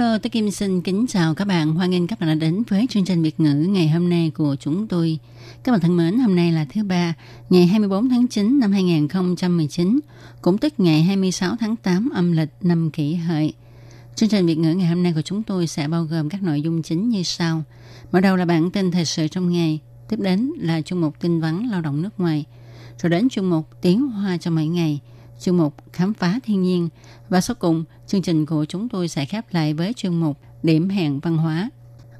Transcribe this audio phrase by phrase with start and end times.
[0.00, 1.74] Hello, tôi Kim xin kính chào các bạn.
[1.74, 4.56] Hoan nghênh các bạn đã đến với chương trình Việt ngữ ngày hôm nay của
[4.60, 5.18] chúng tôi.
[5.62, 7.14] Các bạn thân mến, hôm nay là thứ ba,
[7.50, 10.00] ngày 24 tháng 9 năm 2019,
[10.42, 13.52] cũng tức ngày 26 tháng 8 âm lịch năm kỷ hợi.
[14.14, 16.62] Chương trình Việt ngữ ngày hôm nay của chúng tôi sẽ bao gồm các nội
[16.62, 17.62] dung chính như sau.
[18.12, 19.78] Mở đầu là bản tin thời sự trong ngày,
[20.08, 22.44] tiếp đến là chương mục tin vắn lao động nước ngoài,
[23.02, 25.00] rồi đến chương mục tiếng hoa cho mỗi ngày,
[25.40, 26.88] chương mục khám phá thiên nhiên
[27.28, 30.88] và sau cùng chương trình của chúng tôi sẽ khép lại với chương mục điểm
[30.88, 31.70] hẹn văn hóa.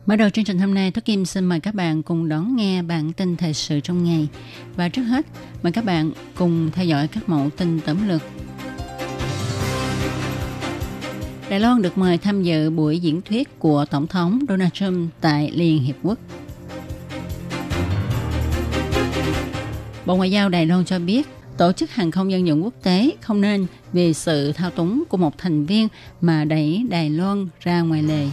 [0.06, 2.82] Mở đầu chương trình hôm nay, Thúy Kim xin mời các bạn cùng đón nghe
[2.82, 4.28] bản tin thời sự trong ngày.
[4.76, 5.26] Và trước hết,
[5.62, 8.22] mời các bạn cùng theo dõi các mẫu tin tóm lược.
[11.50, 15.50] Đài Loan được mời tham dự buổi diễn thuyết của Tổng thống Donald Trump tại
[15.50, 16.18] Liên Hiệp Quốc.
[20.06, 21.28] Bộ Ngoại giao Đài Loan cho biết,
[21.60, 25.16] Tổ chức Hàng không Dân dụng Quốc tế không nên vì sự thao túng của
[25.16, 25.88] một thành viên
[26.20, 28.26] mà đẩy Đài Loan ra ngoài lề.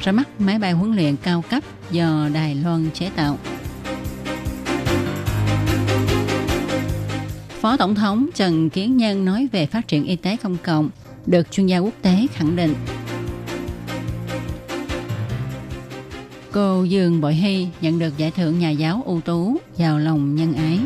[0.00, 3.38] Ra mắt máy bay huấn luyện cao cấp do Đài Loan chế tạo.
[7.48, 10.90] Phó Tổng thống Trần Kiến Nhân nói về phát triển y tế công cộng,
[11.26, 12.74] được chuyên gia quốc tế khẳng định.
[16.56, 20.54] Cô Dương Bội Hy nhận được giải thưởng nhà giáo ưu tú giàu lòng nhân
[20.54, 20.78] ái.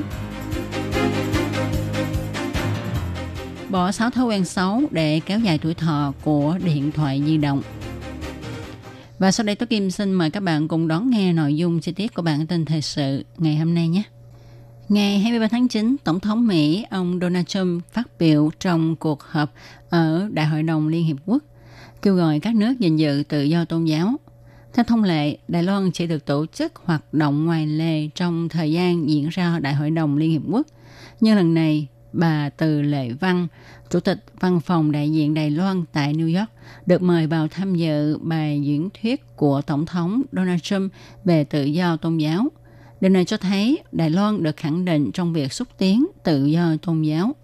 [3.68, 7.62] Bỏ 6 thói quen xấu để kéo dài tuổi thọ của điện thoại di động.
[9.18, 11.92] Và sau đây tôi Kim xin mời các bạn cùng đón nghe nội dung chi
[11.92, 14.03] tiết của bản tin thời sự ngày hôm nay nhé.
[14.88, 19.53] Ngày 23 tháng 9, Tổng thống Mỹ ông Donald Trump phát biểu trong cuộc họp
[19.91, 21.42] ở Đại hội đồng Liên Hiệp Quốc,
[22.03, 24.16] kêu gọi các nước gìn giữ tự do tôn giáo.
[24.75, 28.72] Theo thông lệ, Đài Loan chỉ được tổ chức hoạt động ngoài lề trong thời
[28.72, 30.66] gian diễn ra Đại hội đồng Liên Hiệp Quốc.
[31.20, 33.47] Nhưng lần này, bà Từ Lệ Văn,
[33.91, 36.50] Chủ tịch Văn phòng đại diện Đài Loan tại New York,
[36.86, 40.92] được mời vào tham dự bài diễn thuyết của Tổng thống Donald Trump
[41.25, 42.48] về tự do tôn giáo.
[43.00, 46.76] Điều này cho thấy Đài Loan được khẳng định trong việc xúc tiến tự do
[46.82, 47.34] tôn giáo.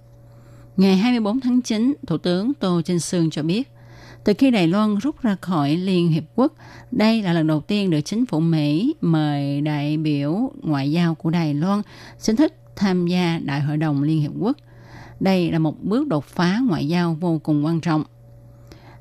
[0.76, 3.68] Ngày 24 tháng 9, Thủ tướng Tô Trinh Sương cho biết,
[4.26, 6.52] từ khi Đài Loan rút ra khỏi Liên Hiệp Quốc,
[6.90, 11.30] đây là lần đầu tiên được chính phủ Mỹ mời đại biểu ngoại giao của
[11.30, 11.82] Đài Loan
[12.20, 14.56] chính thức tham gia Đại hội đồng Liên Hiệp Quốc.
[15.20, 18.04] Đây là một bước đột phá ngoại giao vô cùng quan trọng.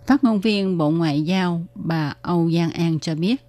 [0.07, 3.45] Phát ngôn viên Bộ Ngoại giao bà Âu Giang An cho biết,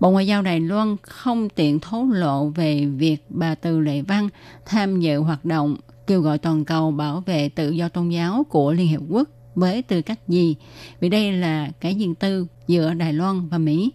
[0.00, 4.28] Bộ Ngoại giao Đài Loan không tiện thố lộ về việc bà Từ Lệ Văn
[4.66, 8.72] tham dự hoạt động kêu gọi toàn cầu bảo vệ tự do tôn giáo của
[8.72, 10.56] Liên Hiệp Quốc với tư cách gì,
[11.00, 13.92] vì đây là cái riêng tư giữa Đài Loan và Mỹ.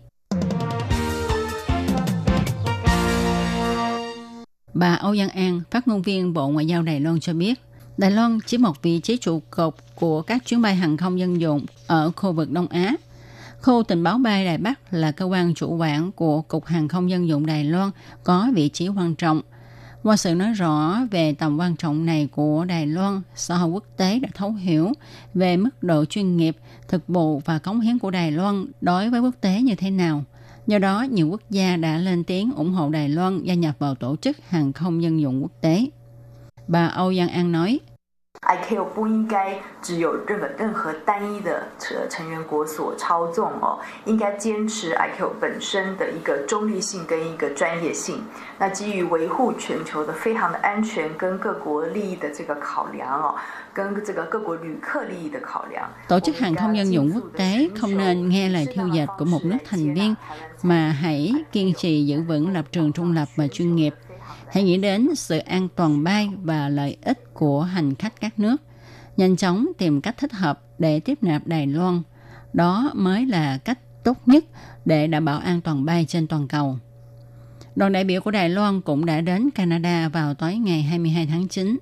[4.74, 7.60] Bà Âu Giang An, phát ngôn viên Bộ Ngoại giao Đài Loan cho biết,
[7.98, 11.42] Đài Loan chiếm một vị trí trụ cột của các chuyến bay hàng không dân
[11.42, 12.96] dụng ở khu vực Đông Á.
[13.62, 17.10] Khu tình báo bay Đài Bắc là cơ quan chủ quản của Cục Hàng không
[17.10, 17.92] Dân dụng Đài Loan
[18.24, 19.42] có vị trí quan trọng.
[20.08, 23.84] Qua sự nói rõ về tầm quan trọng này của Đài Loan, xã hội quốc
[23.98, 24.92] tế đã thấu hiểu
[25.34, 26.58] về mức độ chuyên nghiệp,
[26.88, 30.24] thực vụ và cống hiến của Đài Loan đối với quốc tế như thế nào.
[30.68, 33.96] Do đó, nhiều quốc gia đã lên tiếng ủng hộ Đài Loan gia nhập vào
[33.96, 35.86] tổ chức hàng không dân dụng quốc tế.
[36.68, 37.80] Bà Âu Giang An nói,
[38.42, 48.22] ICAO 不应该只有任何任何单一的成成员国所操纵哦，应该坚持 ICAO 本身的一个中立性跟一个专业性。
[48.58, 53.36] 那基于维护全球的飞航的安全跟各国利益的这个考量哦，
[53.74, 55.90] 跟这个各国旅客利益的考量。
[56.08, 59.40] Tổ chức hàng không dân dụng quốc tế không nên nghe lời thiêu dệt của một
[59.44, 60.16] nước thành viên,
[60.64, 63.94] mà hãy kiên trì giữ vững lập trường trung lập và chuyên nghiệp.
[64.52, 68.58] Hãy nghĩ đến sự an toàn bay và lợi ích của hành khách các nước.
[69.18, 72.02] Nhanh chóng tìm cách thích hợp để tiếp nạp Đài Loan.
[72.54, 74.46] Đó mới là cách tốt nhất
[74.86, 76.78] để đảm bảo an toàn bay trên toàn cầu.
[77.76, 81.48] Đoàn đại biểu của Đài Loan cũng đã đến Canada vào tối ngày 22 tháng
[81.48, 81.80] 9.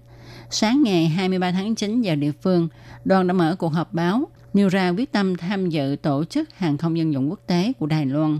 [0.49, 2.67] Sáng ngày 23 tháng 9 giờ địa phương,
[3.05, 6.77] đoàn đã mở cuộc họp báo nêu ra quyết tâm tham dự tổ chức hàng
[6.77, 8.39] không dân dụng quốc tế của Đài Loan.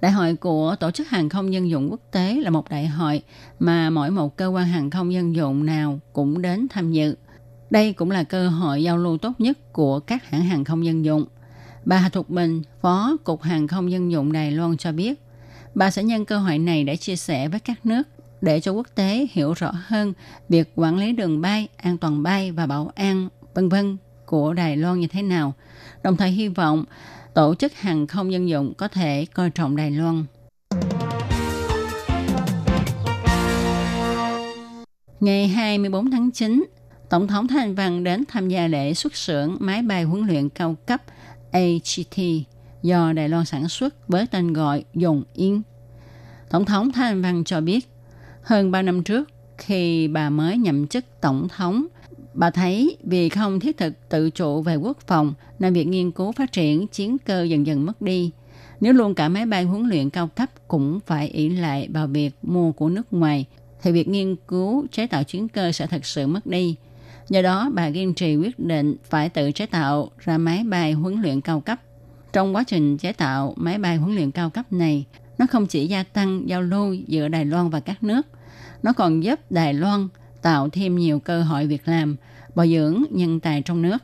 [0.00, 3.22] Đại hội của Tổ chức Hàng không Dân dụng Quốc tế là một đại hội
[3.58, 7.14] mà mỗi một cơ quan hàng không dân dụng nào cũng đến tham dự.
[7.70, 11.04] Đây cũng là cơ hội giao lưu tốt nhất của các hãng hàng không dân
[11.04, 11.24] dụng.
[11.84, 15.22] Bà Hà Thục Bình, Phó Cục Hàng không Dân dụng Đài Loan cho biết,
[15.74, 18.02] bà sẽ nhân cơ hội này để chia sẻ với các nước
[18.40, 20.12] để cho quốc tế hiểu rõ hơn
[20.48, 23.96] việc quản lý đường bay, an toàn bay và bảo an, vân vân
[24.26, 25.52] của Đài Loan như thế nào.
[26.02, 26.84] Đồng thời hy vọng
[27.38, 30.24] tổ chức hàng không dân dụng có thể coi trọng Đài Loan.
[35.20, 36.64] Ngày 24 tháng 9,
[37.10, 40.76] Tổng thống Thanh Văn đến tham gia lễ xuất xưởng máy bay huấn luyện cao
[40.86, 41.02] cấp
[41.52, 42.18] AGT
[42.82, 45.62] do Đài Loan sản xuất với tên gọi Dùng Yên.
[46.50, 47.88] Tổng thống Thanh Văn cho biết,
[48.42, 51.86] hơn 3 năm trước, khi bà mới nhậm chức tổng thống,
[52.38, 56.32] bà thấy vì không thiết thực tự chủ về quốc phòng nên việc nghiên cứu
[56.32, 58.30] phát triển chiến cơ dần dần mất đi.
[58.80, 62.30] Nếu luôn cả máy bay huấn luyện cao cấp cũng phải ỷ lại vào việc
[62.42, 63.46] mua của nước ngoài,
[63.82, 66.76] thì việc nghiên cứu chế tạo chiến cơ sẽ thật sự mất đi.
[67.28, 71.22] Do đó, bà kiên trì quyết định phải tự chế tạo ra máy bay huấn
[71.22, 71.80] luyện cao cấp.
[72.32, 75.04] Trong quá trình chế tạo máy bay huấn luyện cao cấp này,
[75.38, 78.26] nó không chỉ gia tăng giao lưu giữa Đài Loan và các nước,
[78.82, 80.08] nó còn giúp Đài Loan
[80.48, 82.16] tạo thêm nhiều cơ hội việc làm,
[82.54, 83.98] bồi dưỡng nhân tài trong nước.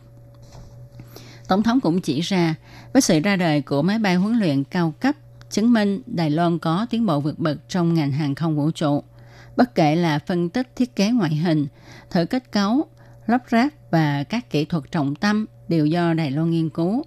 [1.49, 2.55] Tổng thống cũng chỉ ra,
[2.93, 5.15] với sự ra đời của máy bay huấn luyện cao cấp,
[5.51, 9.03] chứng minh Đài Loan có tiến bộ vượt bậc trong ngành hàng không vũ trụ.
[9.57, 11.67] Bất kể là phân tích thiết kế ngoại hình,
[12.11, 12.85] thử kết cấu,
[13.27, 17.05] lắp ráp và các kỹ thuật trọng tâm đều do Đài Loan nghiên cứu.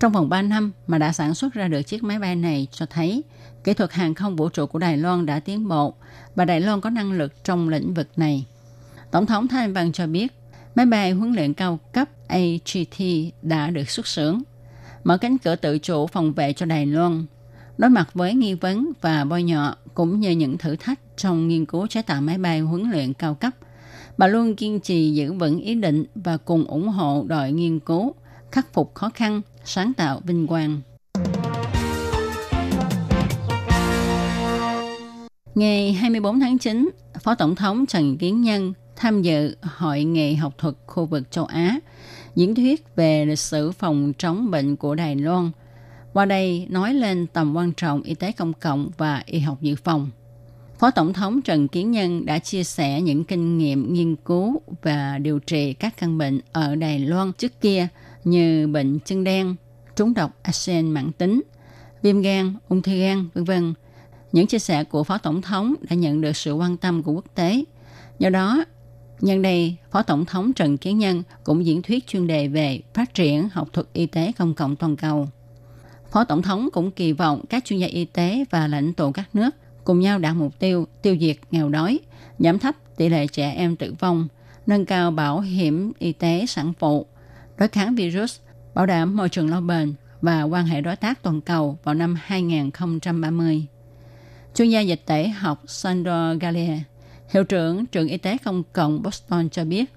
[0.00, 2.86] Trong vòng 3 năm mà đã sản xuất ra được chiếc máy bay này cho
[2.86, 3.22] thấy
[3.64, 5.94] kỹ thuật hàng không vũ trụ của Đài Loan đã tiến bộ
[6.34, 8.46] và Đài Loan có năng lực trong lĩnh vực này.
[9.12, 10.32] Tổng thống Thái Anh Văn cho biết,
[10.74, 13.04] máy bay huấn luyện cao cấp AGT
[13.42, 14.42] đã được xuất xưởng,
[15.04, 17.24] mở cánh cửa tự chủ phòng vệ cho Đài Loan.
[17.78, 21.66] Đối mặt với nghi vấn và bôi nhọ cũng như những thử thách trong nghiên
[21.66, 23.52] cứu chế tạo máy bay huấn luyện cao cấp,
[24.18, 28.14] bà luôn kiên trì giữ vững ý định và cùng ủng hộ đội nghiên cứu,
[28.50, 30.80] khắc phục khó khăn, sáng tạo vinh quang.
[35.54, 40.54] Ngày 24 tháng 9, Phó Tổng thống Trần Kiến Nhân tham dự Hội nghị học
[40.58, 41.78] thuật khu vực châu Á,
[42.34, 45.50] diễn thuyết về lịch sử phòng chống bệnh của Đài Loan.
[46.12, 49.76] Qua đây nói lên tầm quan trọng y tế công cộng và y học dự
[49.76, 50.10] phòng.
[50.78, 55.18] Phó Tổng thống Trần Kiến Nhân đã chia sẻ những kinh nghiệm nghiên cứu và
[55.18, 57.88] điều trị các căn bệnh ở Đài Loan trước kia
[58.24, 59.56] như bệnh chân đen,
[59.96, 61.42] trúng độc arsen mãn tính,
[62.02, 63.74] viêm gan, ung thư gan, vân vân
[64.32, 67.24] những chia sẻ của Phó Tổng thống đã nhận được sự quan tâm của quốc
[67.34, 67.64] tế.
[68.18, 68.64] Do đó,
[69.22, 73.14] nhân đây, Phó Tổng thống Trần Kiến Nhân cũng diễn thuyết chuyên đề về phát
[73.14, 75.28] triển học thuật y tế công cộng toàn cầu.
[76.10, 79.34] Phó Tổng thống cũng kỳ vọng các chuyên gia y tế và lãnh tụ các
[79.34, 79.50] nước
[79.84, 82.00] cùng nhau đạt mục tiêu tiêu diệt nghèo đói,
[82.38, 84.28] giảm thấp tỷ lệ trẻ em tử vong,
[84.66, 87.06] nâng cao bảo hiểm y tế sản phụ,
[87.56, 88.38] đối kháng virus,
[88.74, 92.16] bảo đảm môi trường lâu bền và quan hệ đối tác toàn cầu vào năm
[92.22, 93.66] 2030.
[94.54, 96.78] Chuyên gia dịch tễ học Sandro Gallier
[97.32, 99.92] hiệu trưởng trường y tế công cộng Boston cho biết,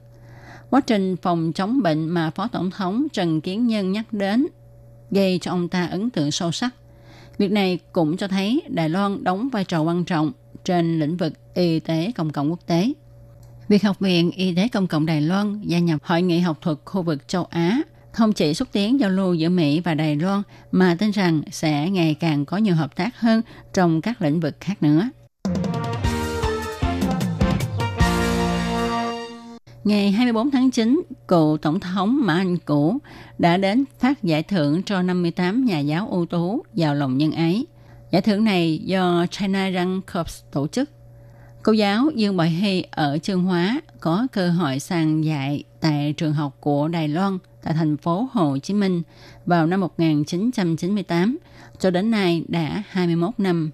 [0.69, 4.47] quá trình phòng chống bệnh mà Phó Tổng thống Trần Kiến Nhân nhắc đến
[5.11, 6.75] gây cho ông ta ấn tượng sâu sắc.
[7.37, 10.31] Việc này cũng cho thấy Đài Loan đóng vai trò quan trọng
[10.63, 12.93] trên lĩnh vực y tế công cộng quốc tế.
[13.67, 16.77] Việc Học viện Y tế Công cộng Đài Loan gia nhập Hội nghị học thuật
[16.85, 20.41] khu vực châu Á không chỉ xúc tiến giao lưu giữa Mỹ và Đài Loan
[20.71, 23.41] mà tin rằng sẽ ngày càng có nhiều hợp tác hơn
[23.73, 25.09] trong các lĩnh vực khác nữa.
[29.85, 32.97] Ngày 24 tháng 9, cựu Tổng thống Mã Anh Cũ
[33.37, 37.65] đã đến phát giải thưởng cho 58 nhà giáo ưu tú giàu lòng nhân ái.
[38.11, 40.89] Giải thưởng này do China Run Corps tổ chức.
[41.63, 46.33] Cô giáo Dương Bội Hy ở Trương Hóa có cơ hội sang dạy tại trường
[46.33, 49.01] học của Đài Loan– tại thành phố Hồ Chí Minh
[49.45, 51.37] vào năm 1998
[51.79, 53.71] cho đến nay đã 21 năm.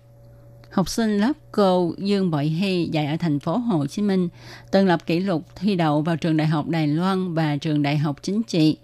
[0.71, 4.29] Học sinh lớp cô Dương Bội Hy dạy ở thành phố Hồ Chí Minh
[4.71, 7.97] từng lập kỷ lục thi đậu vào trường đại học Đài Loan và trường đại
[7.97, 8.77] học chính trị.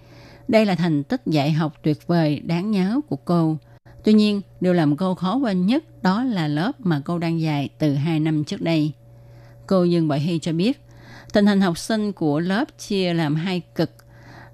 [0.48, 3.58] Đây là thành tích dạy học tuyệt vời đáng nhớ của cô.
[4.04, 7.70] Tuy nhiên, điều làm cô khó quên nhất đó là lớp mà cô đang dạy
[7.78, 8.92] từ 2 năm trước đây.
[9.68, 10.82] Cô Dương Bội Hy cho biết,
[11.34, 13.92] tình hình học sinh của lớp chia làm hai cực–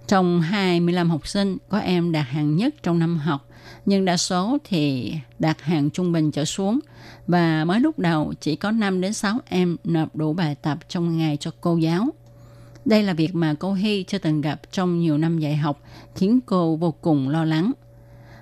[0.08, 3.48] trong 25 học sinh, có em đạt hạng nhất trong năm học,
[3.86, 6.79] nhưng đa số thì đạt hạng trung bình trở xuống
[7.27, 11.17] và mới lúc đầu chỉ có 5 đến 6 em nộp đủ bài tập trong
[11.17, 12.08] ngày cho cô giáo.
[12.86, 15.82] Đây là việc mà cô Hy chưa từng gặp trong nhiều năm dạy học,
[16.15, 17.72] khiến cô vô cùng lo lắng.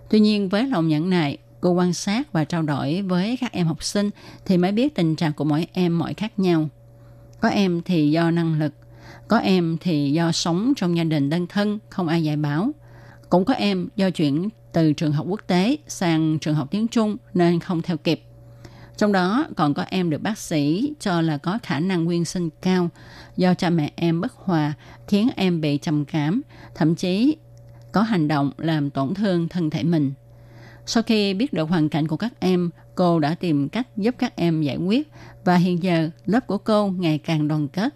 [0.10, 3.68] Tuy nhiên với lòng nhẫn nại, cô quan sát và trao đổi với các em
[3.68, 4.10] học sinh
[4.46, 6.70] thì mới biết tình trạng của mỗi em mọi khác nhau.
[7.40, 8.74] Có em thì do năng lực,
[9.28, 12.72] Có em thì do sống trong gia đình đơn thân, không ai dạy bảo.
[13.30, 17.18] Cũng có em do chuyển từ trường học quốc tế sang trường học tiếng Trung
[17.34, 18.24] nên không theo kịp.
[18.98, 22.50] Trong đó còn có em được bác sĩ cho là có khả năng nguyên sinh
[22.62, 22.90] cao
[23.38, 24.74] do cha mẹ em bất hòa
[25.08, 26.42] khiến em bị trầm cảm,
[26.76, 27.38] thậm chí
[27.92, 30.14] có hành động làm tổn thương thân thể mình.
[30.86, 34.36] Sau khi biết được hoàn cảnh của các em, cô đã tìm cách giúp các
[34.36, 35.12] em giải quyết
[35.44, 37.94] và hiện giờ lớp của cô ngày càng đoàn kết.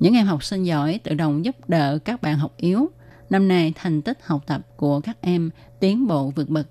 [0.00, 2.90] Những em học sinh giỏi tự động giúp đỡ các bạn học yếu.
[3.34, 5.50] Năm nay thành tích học tập của các em
[5.80, 6.66] tiến bộ vượt bậc.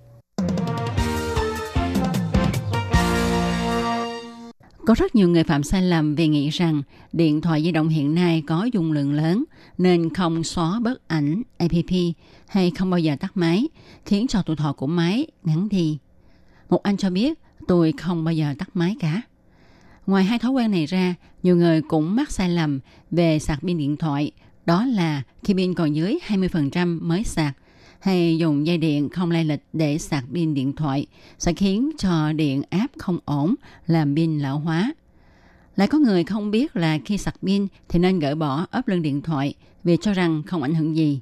[4.85, 6.81] Có rất nhiều người phạm sai lầm vì nghĩ rằng
[7.13, 9.43] điện thoại di động hiện nay có dung lượng lớn
[9.77, 11.73] nên không xóa bớt ảnh app
[12.47, 13.67] hay không bao giờ tắt máy,
[14.05, 15.97] khiến cho tuổi thọ của máy ngắn đi.
[16.69, 19.21] Một anh cho biết tôi không bao giờ tắt máy cả.
[20.07, 22.79] Ngoài hai thói quen này ra, nhiều người cũng mắc sai lầm
[23.11, 24.31] về sạc pin điện thoại.
[24.65, 27.57] Đó là khi pin còn dưới 20% mới sạc
[27.99, 31.05] hay dùng dây điện không lai lịch để sạc pin điện thoại
[31.39, 33.55] sẽ khiến cho điện áp không ổn,
[33.87, 34.93] làm pin lão hóa.
[35.75, 39.01] Lại có người không biết là khi sạc pin thì nên gỡ bỏ ốp lưng
[39.01, 39.53] điện thoại
[39.83, 41.19] vì cho rằng không ảnh hưởng gì.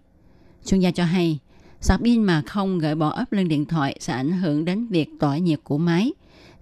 [0.65, 1.39] Chuyên gia cho hay,
[1.81, 5.09] sạc pin mà không gỡ bỏ ốp lưng điện thoại sẽ ảnh hưởng đến việc
[5.19, 6.13] tỏa nhiệt của máy.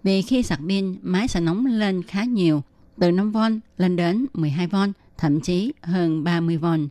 [0.04, 2.64] Vì khi sạc pin, máy sẽ nóng lên khá nhiều,
[3.00, 6.88] từ 5V lên đến 12V, thậm chí hơn 30V.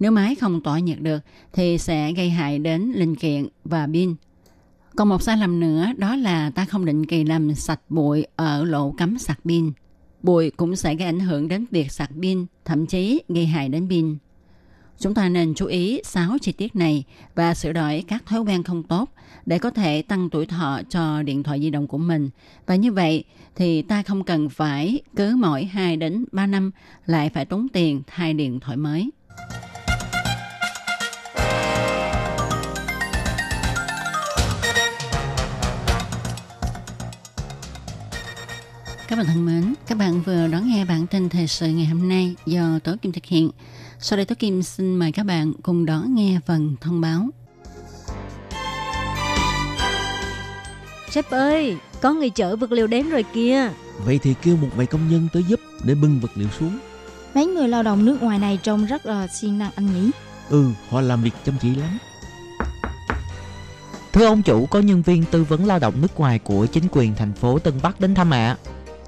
[0.00, 1.18] Nếu máy không tỏa nhiệt được
[1.52, 4.14] thì sẽ gây hại đến linh kiện và pin.
[4.96, 8.64] Còn một sai lầm nữa đó là ta không định kỳ làm sạch bụi ở
[8.64, 9.72] lỗ cắm sạc pin.
[10.22, 13.88] Bụi cũng sẽ gây ảnh hưởng đến việc sạc pin, thậm chí gây hại đến
[13.88, 14.16] pin.
[14.98, 18.62] Chúng ta nên chú ý 6 chi tiết này và sửa đổi các thói quen
[18.62, 19.10] không tốt
[19.46, 22.30] để có thể tăng tuổi thọ cho điện thoại di động của mình.
[22.66, 23.24] Và như vậy
[23.56, 26.70] thì ta không cần phải cứ mỗi 2 đến 3 năm
[27.06, 29.10] lại phải tốn tiền thay điện thoại mới.
[39.08, 42.08] Các bạn thân mến, các bạn vừa đón nghe bản tin thời sự ngày hôm
[42.08, 43.50] nay do Tố Kim thực hiện.
[44.04, 47.28] Sau đây Tố Kim xin mời các bạn cùng đón nghe phần thông báo.
[51.10, 53.70] Sếp ơi, có người chở vật liệu đến rồi kìa.
[54.04, 56.78] Vậy thì kêu một vài công nhân tới giúp để bưng vật liệu xuống.
[57.34, 60.10] Mấy người lao động nước ngoài này trông rất là siêng năng anh nhỉ?
[60.50, 61.98] Ừ, họ làm việc chăm chỉ lắm.
[64.12, 67.14] Thưa ông chủ, có nhân viên tư vấn lao động nước ngoài của chính quyền
[67.14, 68.56] thành phố Tân Bắc đến thăm ạ.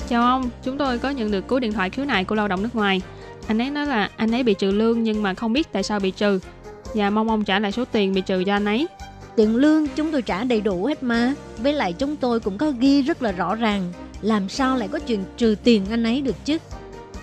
[0.09, 2.63] Chào ông, chúng tôi có nhận được cú điện thoại khiếu nại của lao động
[2.63, 3.01] nước ngoài.
[3.47, 6.01] Anh ấy nói là anh ấy bị trừ lương nhưng mà không biết tại sao
[6.01, 6.39] bị trừ
[6.95, 8.89] và mong ông trả lại số tiền bị trừ cho anh ấy.
[9.37, 11.35] Tiền lương chúng tôi trả đầy đủ hết mà.
[11.59, 13.93] Với lại chúng tôi cũng có ghi rất là rõ ràng.
[14.23, 16.59] Làm sao lại có chuyện trừ tiền anh ấy được chứ?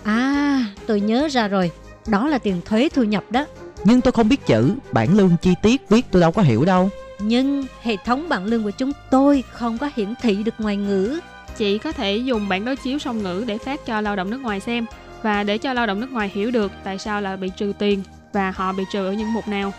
[0.03, 1.71] À, tôi nhớ ra rồi.
[2.07, 3.45] Đó là tiền thuế thu nhập đó.
[3.83, 6.89] Nhưng tôi không biết chữ, bản lương chi tiết viết tôi đâu có hiểu đâu.
[7.19, 11.19] Nhưng hệ thống bảng lương của chúng tôi không có hiển thị được ngoài ngữ.
[11.57, 14.41] Chị có thể dùng bản đối chiếu song ngữ để phát cho lao động nước
[14.41, 14.85] ngoài xem
[15.23, 18.03] và để cho lao động nước ngoài hiểu được tại sao là bị trừ tiền
[18.33, 19.73] và họ bị trừ ở những mục nào.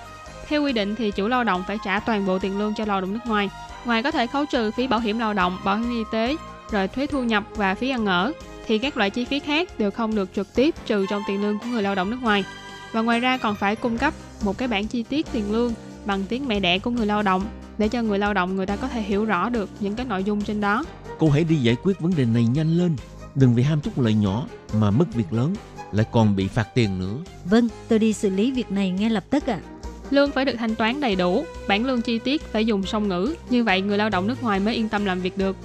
[0.49, 3.01] Theo quy định thì chủ lao động phải trả toàn bộ tiền lương cho lao
[3.01, 3.51] động nước ngoài.
[3.85, 6.37] Ngoài có thể khấu trừ phí bảo hiểm lao động, bảo hiểm y tế,
[6.71, 8.33] rồi thuế thu nhập và phí ăn ở,
[8.67, 11.59] thì các loại chi phí khác đều không được trực tiếp trừ trong tiền lương
[11.59, 12.45] của người lao động nước ngoài.
[12.93, 16.25] Và ngoài ra còn phải cung cấp một cái bản chi tiết tiền lương bằng
[16.29, 17.43] tiếng mẹ đẻ của người lao động
[17.79, 20.25] để cho người lao động người ta có thể hiểu rõ được những cái nội
[20.25, 20.85] dung trên đó.
[21.19, 22.97] Cô hãy đi giải quyết vấn đề này nhanh lên.
[23.35, 25.55] Đừng vì ham chút lợi nhỏ mà mất việc lớn,
[25.93, 27.17] lại còn bị phạt tiền nữa.
[27.45, 29.61] Vâng, tôi đi xử lý việc này ngay lập tức ạ.
[29.62, 29.69] À.
[30.11, 33.35] Lương phải được thanh toán đầy đủ, bản lương chi tiết phải dùng song ngữ,
[33.51, 35.57] như vậy người lao động nước ngoài mới yên tâm làm việc được.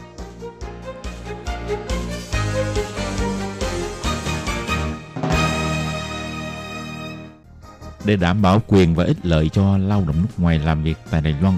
[8.05, 11.21] Để đảm bảo quyền và ích lợi cho lao động nước ngoài làm việc tại
[11.21, 11.57] Đài Loan,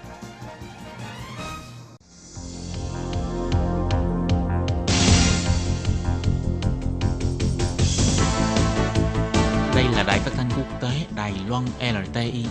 [11.81, 12.45] Loan LTI,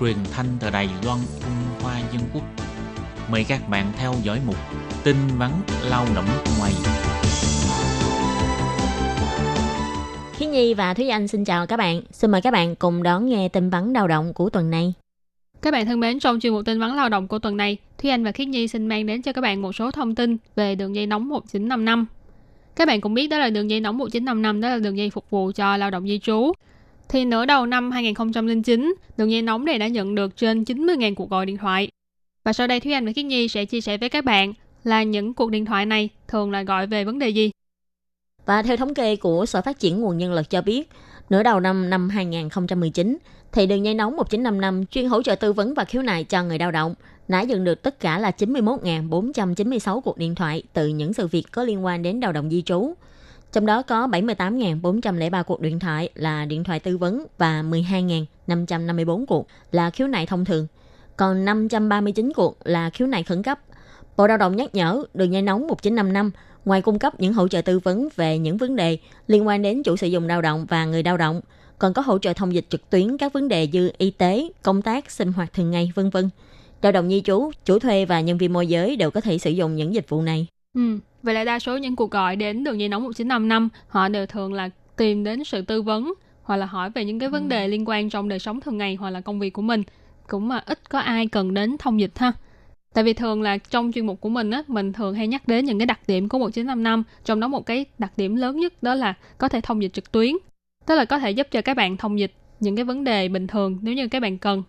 [0.00, 2.42] truyền thanh từ Đài Loan, Trung Hoa Dân Quốc.
[3.30, 4.56] Mời các bạn theo dõi mục
[5.04, 5.50] tin vắn
[5.90, 6.24] lao động
[6.58, 6.72] ngoài.
[10.32, 12.02] Khí Nhi và Thúy Anh xin chào các bạn.
[12.10, 14.92] Xin mời các bạn cùng đón nghe tin vắn lao động của tuần này.
[15.62, 18.10] Các bạn thân mến, trong chuyên mục tin vắn lao động của tuần này, Thúy
[18.10, 20.74] Anh và Khiết Nhi xin mang đến cho các bạn một số thông tin về
[20.74, 22.06] đường dây nóng 1955.
[22.76, 25.30] Các bạn cũng biết đó là đường dây nóng 1955, đó là đường dây phục
[25.30, 26.52] vụ cho lao động di trú.
[27.08, 31.30] Thì nửa đầu năm 2009, đường dây nóng này đã nhận được trên 90.000 cuộc
[31.30, 31.88] gọi điện thoại.
[32.44, 34.52] Và sau đây Thúy Anh và Kiết Nhi sẽ chia sẻ với các bạn
[34.84, 37.50] là những cuộc điện thoại này thường là gọi về vấn đề gì.
[38.46, 40.90] Và theo thống kê của Sở Phát triển Nguồn Nhân lực cho biết,
[41.30, 43.18] nửa đầu năm năm 2019,
[43.52, 46.58] thì đường dây nóng 1955 chuyên hỗ trợ tư vấn và khiếu nại cho người
[46.58, 46.94] lao động
[47.28, 51.64] đã nhận được tất cả là 91.496 cuộc điện thoại từ những sự việc có
[51.64, 52.94] liên quan đến lao động di trú.
[53.54, 59.46] Trong đó có 78.403 cuộc điện thoại là điện thoại tư vấn và 12.554 cuộc
[59.72, 60.66] là khiếu nại thông thường.
[61.16, 63.60] Còn 539 cuộc là khiếu nại khẩn cấp.
[64.16, 66.30] Bộ Lao động nhắc nhở đường dây nóng 1955
[66.64, 69.82] ngoài cung cấp những hỗ trợ tư vấn về những vấn đề liên quan đến
[69.82, 71.40] chủ sử dụng lao động và người lao động,
[71.78, 74.82] còn có hỗ trợ thông dịch trực tuyến các vấn đề như y tế, công
[74.82, 76.30] tác, sinh hoạt thường ngày, vân vân.
[76.82, 79.50] Lao động di trú, chủ thuê và nhân viên môi giới đều có thể sử
[79.50, 80.46] dụng những dịch vụ này.
[80.74, 84.26] Ừ, vậy là đa số những cuộc gọi đến đường dây nóng 1955, họ đều
[84.26, 87.68] thường là tìm đến sự tư vấn hoặc là hỏi về những cái vấn đề
[87.68, 89.82] liên quan trong đời sống thường ngày hoặc là công việc của mình.
[90.28, 92.32] Cũng mà ít có ai cần đến thông dịch ha.
[92.94, 95.64] Tại vì thường là trong chuyên mục của mình á, mình thường hay nhắc đến
[95.64, 98.94] những cái đặc điểm của 1955, trong đó một cái đặc điểm lớn nhất đó
[98.94, 100.34] là có thể thông dịch trực tuyến.
[100.86, 103.46] Tức là có thể giúp cho các bạn thông dịch những cái vấn đề bình
[103.46, 104.62] thường nếu như các bạn cần.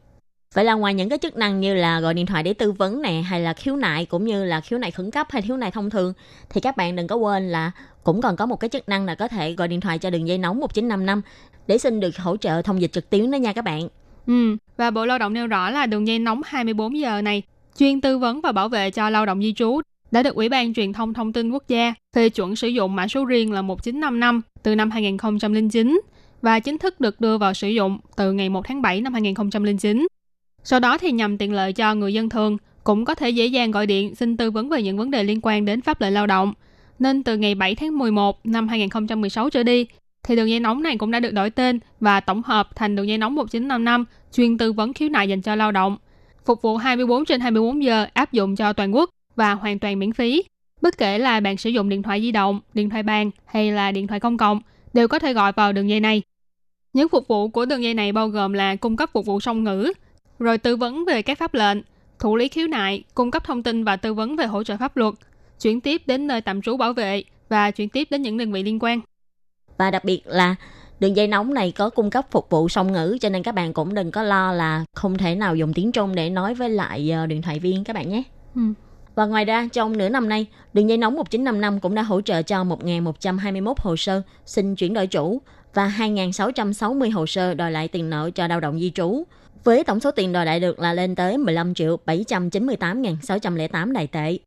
[0.55, 3.01] Vậy là ngoài những cái chức năng như là gọi điện thoại để tư vấn
[3.01, 5.71] nè hay là khiếu nại cũng như là khiếu nại khẩn cấp hay khiếu nại
[5.71, 6.13] thông thường
[6.50, 7.71] thì các bạn đừng có quên là
[8.03, 10.27] cũng còn có một cái chức năng là có thể gọi điện thoại cho đường
[10.27, 11.22] dây nóng 1955
[11.68, 13.87] để xin được hỗ trợ thông dịch trực tuyến đó nha các bạn.
[14.27, 17.41] Ừ, và Bộ Lao động nêu rõ là đường dây nóng 24 giờ này
[17.77, 20.74] chuyên tư vấn và bảo vệ cho lao động di trú đã được Ủy ban
[20.74, 24.41] Truyền thông Thông tin Quốc gia phê chuẩn sử dụng mã số riêng là 1955
[24.63, 26.01] từ năm 2009
[26.41, 30.07] và chính thức được đưa vào sử dụng từ ngày 1 tháng 7 năm 2009.
[30.65, 33.71] Sau đó thì nhằm tiện lợi cho người dân thường cũng có thể dễ dàng
[33.71, 36.27] gọi điện xin tư vấn về những vấn đề liên quan đến pháp lệnh lao
[36.27, 36.53] động.
[36.99, 39.85] Nên từ ngày 7 tháng 11 năm 2016 trở đi,
[40.23, 43.07] thì đường dây nóng này cũng đã được đổi tên và tổng hợp thành đường
[43.07, 45.97] dây nóng 1955 chuyên tư vấn khiếu nại dành cho lao động.
[46.45, 50.13] Phục vụ 24 trên 24 giờ áp dụng cho toàn quốc và hoàn toàn miễn
[50.13, 50.43] phí.
[50.81, 53.91] Bất kể là bạn sử dụng điện thoại di động, điện thoại bàn hay là
[53.91, 54.61] điện thoại công cộng,
[54.93, 56.21] đều có thể gọi vào đường dây này.
[56.93, 59.63] Những phục vụ của đường dây này bao gồm là cung cấp phục vụ song
[59.63, 59.93] ngữ,
[60.39, 61.77] rồi tư vấn về các pháp lệnh,
[62.19, 64.98] thủ lý khiếu nại, cung cấp thông tin và tư vấn về hỗ trợ pháp
[64.98, 65.13] luật,
[65.61, 68.63] chuyển tiếp đến nơi tạm trú bảo vệ và chuyển tiếp đến những đơn vị
[68.63, 69.00] liên quan.
[69.77, 70.55] Và đặc biệt là
[71.00, 73.74] đường dây nóng này có cung cấp phục vụ song ngữ cho nên các bạn
[73.74, 77.11] cũng đừng có lo là không thể nào dùng tiếng Trung để nói với lại
[77.11, 78.24] ờ, điện thoại viên các bạn nhé.
[78.55, 78.61] Ừ.
[79.15, 82.41] Và ngoài ra, trong nửa năm nay, đường dây nóng 1955 cũng đã hỗ trợ
[82.41, 85.41] cho 1.121 hồ sơ xin chuyển đổi chủ
[85.74, 89.24] và 2.660 hồ sơ đòi lại tiền nợ cho lao động di trú.
[89.65, 94.37] Với tổng số tiền đòi lại được là lên tới 15 triệu 798.608 đại tệ.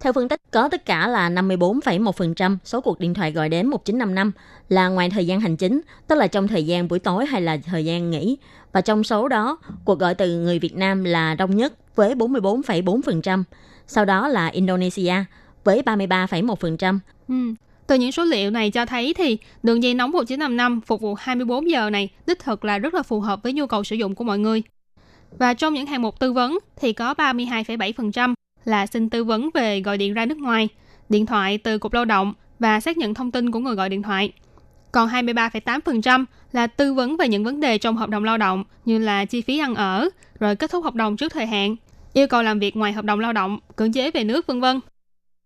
[0.00, 4.32] Theo phân tích, có tất cả là 54,1% số cuộc điện thoại gọi đến 1955
[4.68, 7.56] là ngoài thời gian hành chính, tức là trong thời gian buổi tối hay là
[7.56, 8.36] thời gian nghỉ.
[8.72, 13.42] Và trong số đó, cuộc gọi từ người Việt Nam là đông nhất với 44,4%,
[13.86, 15.14] sau đó là Indonesia
[15.64, 16.98] với 33,1%.
[17.28, 17.34] Ừ.
[17.86, 21.70] Từ những số liệu này cho thấy thì đường dây nóng 1955 phục vụ 24
[21.70, 24.24] giờ này đích thực là rất là phù hợp với nhu cầu sử dụng của
[24.24, 24.62] mọi người.
[25.38, 29.80] Và trong những hạng mục tư vấn thì có 32,7% là xin tư vấn về
[29.80, 30.68] gọi điện ra nước ngoài,
[31.08, 34.02] điện thoại từ Cục Lao động và xác nhận thông tin của người gọi điện
[34.02, 34.32] thoại.
[34.92, 38.98] Còn 23,8% là tư vấn về những vấn đề trong hợp đồng lao động như
[38.98, 40.08] là chi phí ăn ở,
[40.40, 41.76] rồi kết thúc hợp đồng trước thời hạn,
[42.12, 44.80] yêu cầu làm việc ngoài hợp đồng lao động, cưỡng chế về nước vân vân.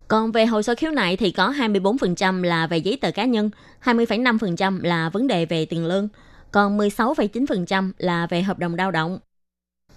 [0.09, 3.51] Còn về hồ sơ khiếu nại thì có 24% là về giấy tờ cá nhân,
[3.85, 6.09] 20,5% là vấn đề về tiền lương,
[6.51, 9.19] còn 16,9% là về hợp đồng lao động.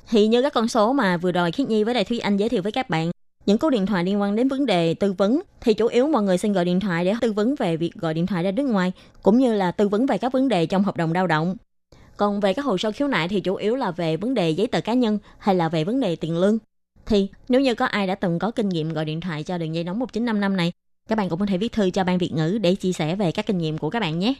[0.09, 2.49] Thì như các con số mà vừa rồi Khiết Nhi với Đại Thúy Anh giới
[2.49, 3.11] thiệu với các bạn,
[3.45, 6.23] những cú điện thoại liên quan đến vấn đề tư vấn thì chủ yếu mọi
[6.23, 8.63] người xin gọi điện thoại để tư vấn về việc gọi điện thoại ra nước
[8.63, 8.91] ngoài
[9.23, 11.55] cũng như là tư vấn về các vấn đề trong hợp đồng lao động.
[12.17, 14.67] Còn về các hồ sơ khiếu nại thì chủ yếu là về vấn đề giấy
[14.67, 16.57] tờ cá nhân hay là về vấn đề tiền lương.
[17.09, 19.75] Thì nếu như có ai đã từng có kinh nghiệm gọi điện thoại cho đường
[19.75, 20.71] dây nóng 1955 này,
[21.07, 23.31] các bạn cũng có thể viết thư cho ban Việt ngữ để chia sẻ về
[23.31, 24.33] các kinh nghiệm của các bạn nhé.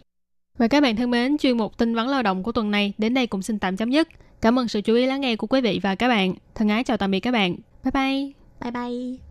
[0.58, 3.13] Và các bạn thân mến, chuyên mục tin vắn lao động của tuần này đến
[3.13, 4.08] đây cũng xin tạm chấm dứt.
[4.41, 6.34] Cảm ơn sự chú ý lắng nghe của quý vị và các bạn.
[6.55, 7.55] Thân ái chào tạm biệt các bạn.
[7.84, 8.32] Bye bye.
[8.62, 9.29] Bye bye.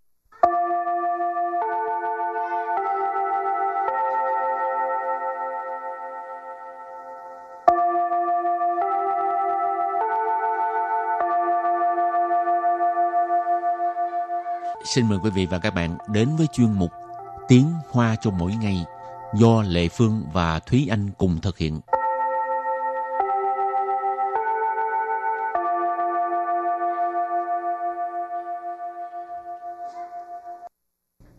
[14.84, 16.90] Xin mời quý vị và các bạn đến với chuyên mục
[17.48, 18.84] Tiếng Hoa cho mỗi ngày
[19.34, 21.80] do Lệ Phương và Thúy Anh cùng thực hiện.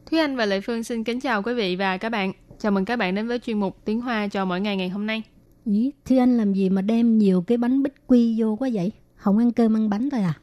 [0.06, 2.34] Thúy Anh và Lệ Phương xin kính chào quý vị và các bạn.
[2.60, 5.06] Chào mừng các bạn đến với chuyên mục Tiếng Hoa cho mỗi ngày ngày hôm
[5.06, 5.24] nay.
[5.66, 8.92] Ý, Thúy Anh làm gì mà đem nhiều cái bánh bích quy vô quá vậy?
[9.16, 10.34] Không ăn cơm ăn bánh thôi à?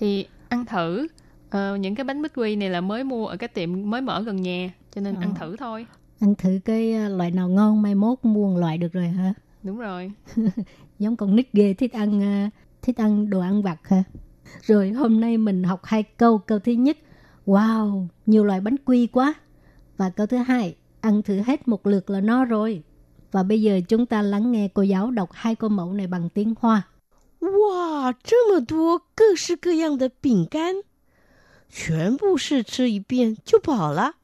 [0.00, 1.06] Thì ăn thử.
[1.49, 4.21] Ờ, những cái bánh bích quy này là mới mua ở cái tiệm mới mở
[4.21, 5.21] gần nhà, cho nên Ờ.
[5.21, 5.85] ăn thử thôi.
[6.19, 9.33] Ăn thử cái ờ, loại nào ngon mai mốt mua một loại được rồi hả?
[9.63, 10.11] Đúng rồi.
[10.99, 12.49] Giống con nít ghê thích ăn ờ,
[12.81, 14.03] thích ăn đồ ăn vặt hả?
[14.61, 16.37] Rồi hôm nay mình học hai câu.
[16.37, 16.97] Câu thứ nhất,
[17.45, 19.33] wow, nhiều loại bánh quy quá.
[19.97, 22.83] Và câu thứ hai, ăn thử hết một lượt là no rồi.
[23.31, 26.29] Và bây giờ chúng ta lắng nghe cô giáo đọc hai câu mẫu này bằng
[26.29, 26.87] tiếng Hoa.
[27.41, 30.75] 哇，这么多各式各样的饼干，
[31.75, 34.15] 全部是吃一遍就饱了。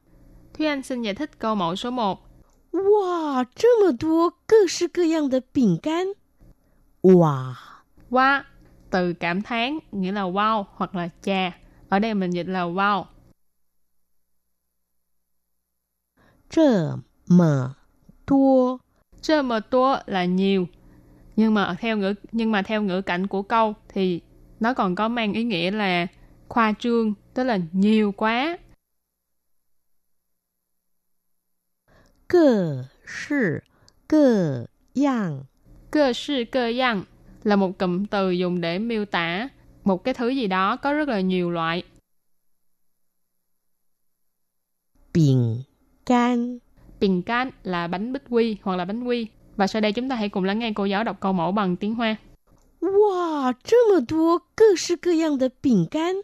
[0.52, 2.18] Thúy Anh xin giải thích câu mẫu số 1.
[2.72, 6.14] 哇，这么多各式各样的饼干，
[7.02, 7.56] 哇，
[8.10, 8.42] Wow,
[8.90, 11.52] từ cảm thán nghĩa là wow hoặc là chà.
[11.88, 13.04] Ở đây mình dịch là wow.
[16.50, 17.76] 这么
[18.26, 18.80] 多
[19.20, 20.66] Chơ mờ tua là nhiều.
[21.36, 24.20] Nhưng mà theo ngữ nhưng mà theo ngữ cảnh của câu thì
[24.60, 26.06] nó còn có mang ý nghĩa là
[26.48, 28.58] khoa trương, tức là nhiều quá.
[32.26, 33.64] 各式
[34.06, 35.46] 各样
[35.90, 37.04] Cơ sư cơ yang
[37.44, 39.48] là một cụm từ dùng để miêu tả
[39.84, 41.82] một cái thứ gì đó có rất là nhiều loại.
[45.12, 45.64] 饼
[46.04, 46.60] 干，
[47.00, 49.26] Bình can là bánh bích quy hoặc là bánh quy.
[49.56, 51.76] Và sau đây chúng ta hãy cùng lắng nghe cô giáo đọc câu mẫu bằng
[51.76, 52.16] tiếng Hoa.
[52.80, 56.22] 哇，这么多各式各样的饼干，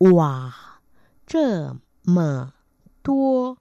[0.00, 0.54] 哇，
[1.26, 2.52] 这么
[3.02, 3.58] 多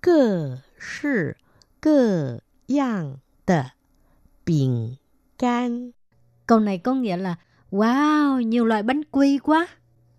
[0.00, 1.36] 各式
[1.80, 3.72] 各样的
[4.44, 4.98] 饼
[5.36, 5.92] 干。
[6.46, 7.36] Câu này có nghĩa là
[7.70, 9.68] Wow, nhiều loại bánh quy quá.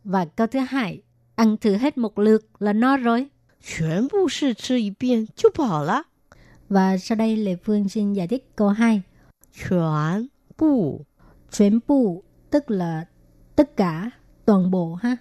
[0.04, 1.02] Và câu thứ hai,
[1.36, 3.30] ăn thử hết một lượt là no rồi.
[3.62, 6.04] 全部是吃一遍就饱了。
[6.70, 9.02] Và sau đây Lê Phương xin giải thích câu 2.
[9.54, 11.06] 全部
[11.52, 13.06] Chuyển bù tức là
[13.56, 14.12] tất cả,
[14.46, 15.18] toàn bộ ha.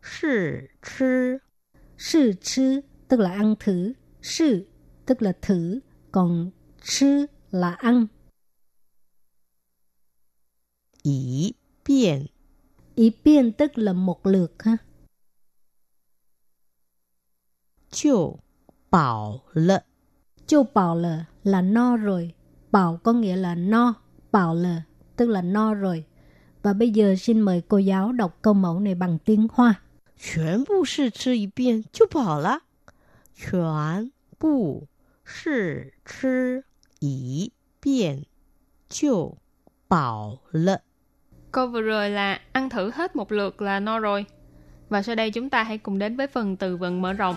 [0.00, 1.40] 是吃
[1.98, 3.92] Sư chứ tức là ăn thử.
[4.22, 4.66] Sư
[5.06, 5.80] tức là thử.
[6.12, 6.50] Còn
[6.82, 8.06] chứ là ăn.
[11.02, 12.26] 一遍
[12.94, 14.78] Ý biên tức là một lượt ha.
[17.90, 18.40] 就
[18.90, 19.84] 饱了。
[20.46, 22.34] Châu bảo là là no rồi.
[22.70, 23.94] Bảo có nghĩa là no.
[24.32, 24.82] Bảo là
[25.16, 26.04] tức là no rồi.
[26.62, 29.80] Và bây giờ xin mời cô giáo đọc câu mẫu này bằng tiếng Hoa.
[30.18, 32.62] 全部是吃一遍就饱了。
[33.34, 34.86] 全部
[35.24, 36.64] 是吃
[37.00, 38.24] 一遍
[38.88, 39.38] 就
[39.88, 40.82] 饱了。
[41.50, 44.26] Câu vừa rồi là ăn thử hết một lượt là no rồi.
[44.88, 47.36] Và sau đây chúng ta hãy cùng đến với phần từ vựng mở rộng.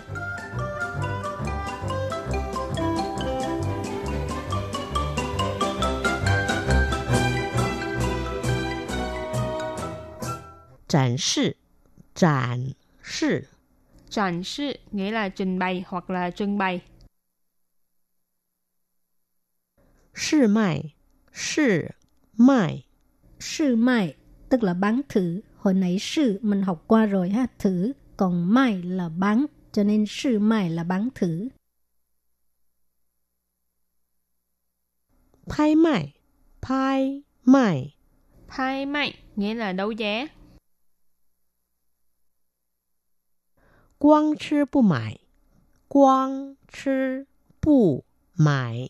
[10.87, 11.57] 展示，
[12.14, 12.70] Trản
[14.44, 16.82] sư nghĩa là trình bày hoặc là trưng bày.
[20.14, 20.94] Sư mại
[21.32, 21.84] Sư
[22.32, 22.86] mại
[23.40, 24.14] Sư mại
[24.48, 25.40] tức là bán thử.
[25.56, 27.92] Hồi nãy sư mình học qua rồi ha, thử.
[28.16, 31.48] Còn mai là bán, cho nên sư mai là bán thử.
[35.46, 36.14] 拍卖,
[36.60, 37.96] 拍卖,
[38.48, 40.26] 拍卖 nghĩa là đấu giá.
[44.01, 45.19] 光吃不买，
[45.87, 47.25] 光吃
[47.59, 48.03] 不
[48.35, 48.89] 买，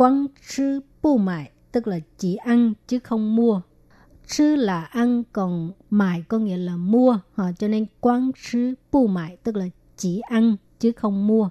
[0.00, 3.60] Quán sư bu mại tức là chỉ ăn chứ không mua.
[4.26, 7.18] Sư là ăn còn mại có nghĩa là mua.
[7.36, 11.48] Ha, cho nên quán sư bu mại tức là chỉ ăn chứ không mua.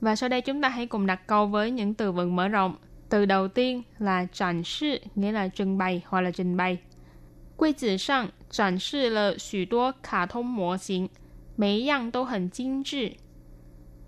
[0.00, 2.76] Và sau đây chúng ta hãy cùng đặt câu với những từ vựng mở rộng.
[3.08, 6.78] Từ đầu tiên là展示 nghĩa là trưng bày hoặc là trình bày.
[7.56, 11.08] 柜子上展示了许多卡通模型，
[11.56, 13.16] 每一样都很精致。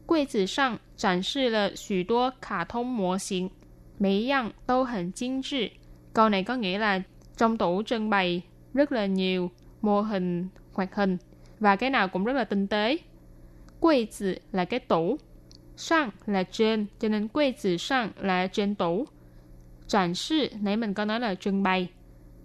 [0.07, 3.51] 柜子上展示了许多卡通模型，
[3.99, 5.71] 每一样都很精致。
[6.13, 7.03] Câu này có nghĩa là
[7.37, 8.43] trong tủ trưng bày
[8.75, 11.17] rất là nhiều mô hình hoạt hình
[11.61, 12.99] và cái nào cũng rất là tinh tế.
[13.81, 15.17] Quầy tử là cái tủ,
[15.77, 19.07] sang là trên, cho nên quầy tử sang là trên tủ.
[19.89, 21.89] 展示, nãy mình có nói là trưng bày.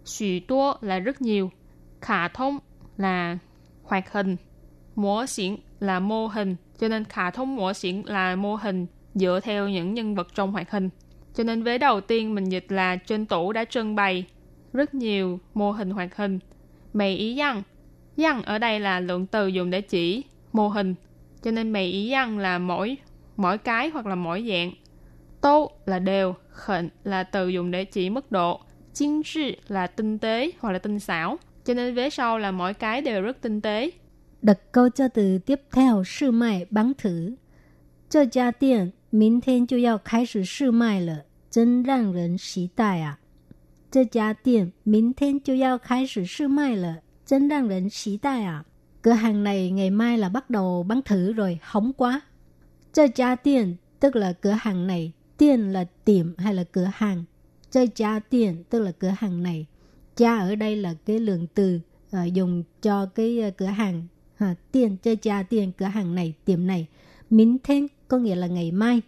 [0.05, 1.51] Xù tố là rất nhiều.
[2.01, 2.59] Khả thông
[2.97, 3.37] là
[3.83, 4.37] hoạt hình,
[5.00, 9.40] mô xỉn là mô hình, cho nên khả thông mô xỉn là mô hình dựa
[9.42, 10.88] theo những nhân vật trong hoạt hình.
[11.34, 14.24] Cho nên vế đầu tiên mình dịch là trên tủ đã trưng bày
[14.72, 16.38] rất nhiều mô hình hoạt hình.
[16.92, 17.62] Mày ý dân.
[18.16, 20.94] Dân ở đây là lượng từ dùng để chỉ mô hình.
[21.42, 22.96] Cho nên mày ý dân là mỗi
[23.36, 24.72] mỗi cái hoặc là mỗi dạng.
[25.40, 28.60] Tô là đều, khẩn là từ dùng để chỉ mức độ.
[28.94, 31.36] Chính trị là tinh tế hoặc là tinh xảo.
[31.64, 33.90] Cho nên vế sau là mỗi cái đều rất tinh tế
[34.42, 37.34] đặt câu cho từ tiếp theo sư mai bán thử.
[38.10, 41.16] Cho gia điện, mình thiên chú yào khai sử sư mai lợ,
[41.50, 43.18] chân ràng rần xí đại à.
[43.90, 46.92] Cho gia điện, mình thiên chú yào khai sử sư mai lợ,
[47.26, 48.64] chân ràng rần xí đại à.
[49.02, 52.20] Cửa hàng này ngày mai là bắt đầu bán thử rồi, hóng quá.
[52.92, 57.24] Cho gia điện, tức là cửa hàng này, tiền là tiệm hay là cửa hàng.
[57.70, 59.66] Cho gia điện, tức là cửa hàng này.
[60.16, 61.80] Cha ở đây là cái lượng từ
[62.16, 64.06] uh, dùng cho cái uh, cửa hàng
[64.40, 66.86] à, tiền cho gia tiền cửa hàng này tiệm này.
[67.30, 69.02] Minh thiên có nghĩa là ngày mai.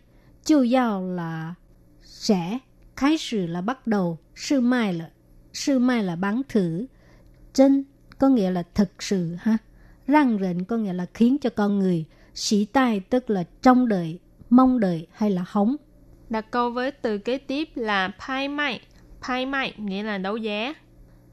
[0.45, 1.55] Chiều giao là
[2.03, 2.59] sẽ
[2.97, 5.11] khai sử là bắt đầu sư mai là
[5.53, 6.87] sư mai là bán thử.
[7.55, 7.85] Chân
[8.18, 9.59] có nghĩa là thực sự ha.
[10.07, 12.05] Răng rịnh có nghĩa là khiến cho con người.
[12.35, 14.18] Sĩ tai tức là trong đời
[14.51, 15.77] mong đợi hay là hóng.
[16.31, 18.81] Đặt câu với từ kế tiếp là phai mai.
[19.23, 20.75] Phai mai nghĩa là đấu giá.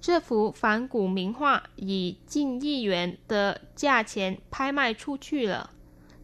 [0.00, 5.70] 这幅反古名画以近亿元的价钱拍卖出去了。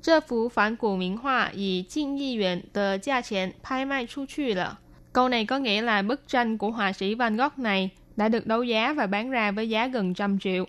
[0.03, 4.79] 这幅反古名画以近亿元的价钱拍卖出去了。
[5.13, 8.63] Câu này có nghĩa là bức tranh của họa sĩ Van Gogh này đã được đấu
[8.63, 10.65] giá và bán ra với giá gần trăm triệu.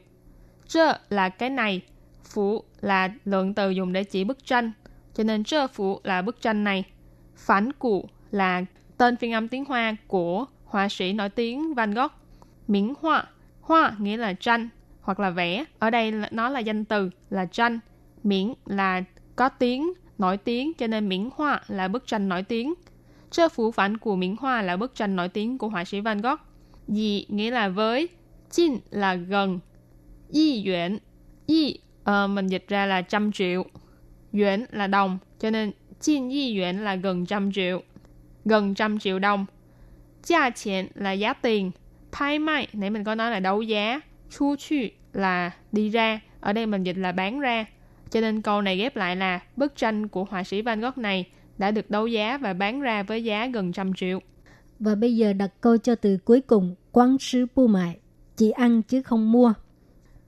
[0.67, 1.81] Trơ là cái này,
[2.23, 4.71] phủ là lượng từ dùng để chỉ bức tranh,
[5.13, 6.83] cho nên trơ phủ là bức tranh này.
[7.35, 8.65] Phản cụ là
[8.97, 12.11] tên phiên âm tiếng Hoa của họa sĩ nổi tiếng Van Gogh.
[12.68, 13.24] Miễn hoa,
[13.60, 14.68] hoa nghĩa là tranh
[15.00, 15.64] hoặc là vẽ.
[15.78, 17.78] Ở đây nó là danh từ là tranh.
[18.22, 19.02] Miễn là
[19.36, 22.74] có tiếng, nổi tiếng, cho nên miễn hoa là bức tranh nổi tiếng.
[23.30, 26.20] Trơ phủ phản của miễn hoa là bức tranh nổi tiếng của họa sĩ Van
[26.20, 26.40] Gogh.
[26.88, 28.08] Dị nghĩa là với,
[28.50, 29.60] chín là gần,
[30.30, 30.98] y yuan,
[31.46, 33.64] y uh, ờ, mình dịch ra là trăm triệu,
[34.32, 37.82] yuan là đồng, cho nên chín y yuan là gần trăm triệu,
[38.44, 39.46] gần trăm triệu đồng.
[40.22, 41.70] Giá tiền là giá tiền,
[42.12, 44.00] Pai mai, nãy mình có nói là đấu giá.
[44.30, 44.76] Chu chu
[45.12, 47.64] là đi ra, ở đây mình dịch là bán ra.
[48.10, 51.30] Cho nên câu này ghép lại là bức tranh của họa sĩ Van Gogh này
[51.58, 54.20] đã được đấu giá và bán ra với giá gần trăm triệu.
[54.78, 57.98] Và bây giờ đặt câu cho từ cuối cùng, quán sư bu mại,
[58.36, 59.52] chỉ ăn chứ không mua.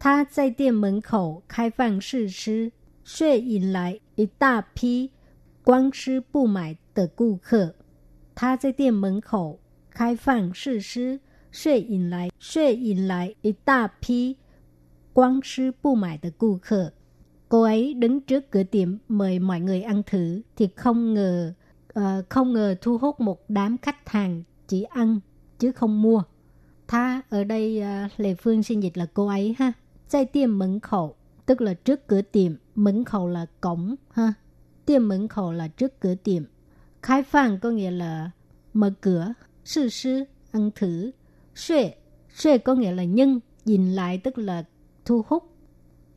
[0.01, 2.69] Tha tại tiền mẫn khẩu khai phang sư sư,
[3.05, 5.09] xuê yin lại một đa pi
[5.65, 7.73] quán sư bu mại tờ cụ khở.
[8.37, 9.59] Tha tại tiệm mẫn khẩu
[9.91, 11.17] khai phang sư sư,
[11.52, 14.38] 却引来却引来一大批
[15.14, 16.94] 光吃不买的顾客。
[17.50, 21.54] Cô ấy đứng trước cửa tiệm mời mọi người ăn thử thì không ngờ
[22.00, 25.20] uh, không ngờ thu hút một đám khách hàng chỉ ăn
[25.60, 26.24] chứ không mua.
[26.88, 29.74] Tha ở đây uh, Lê Phương xin dịch là cô ấy ha.
[30.12, 34.34] Tại tiệm mẫn khẩu tức là trước cửa tiệm, mẫn khẩu là cổng ha.
[34.86, 36.44] Tiệm mẫn khẩu là trước cửa tiệm.
[37.02, 38.32] Khai phang có nghĩa là
[38.74, 39.34] mở cửa,
[39.66, 41.12] sư sư ăn thử.
[41.59, 41.95] Xuệ,
[42.35, 44.65] xuệ có nghĩa là nhân, nhìn lại tức là
[45.05, 45.59] thu hút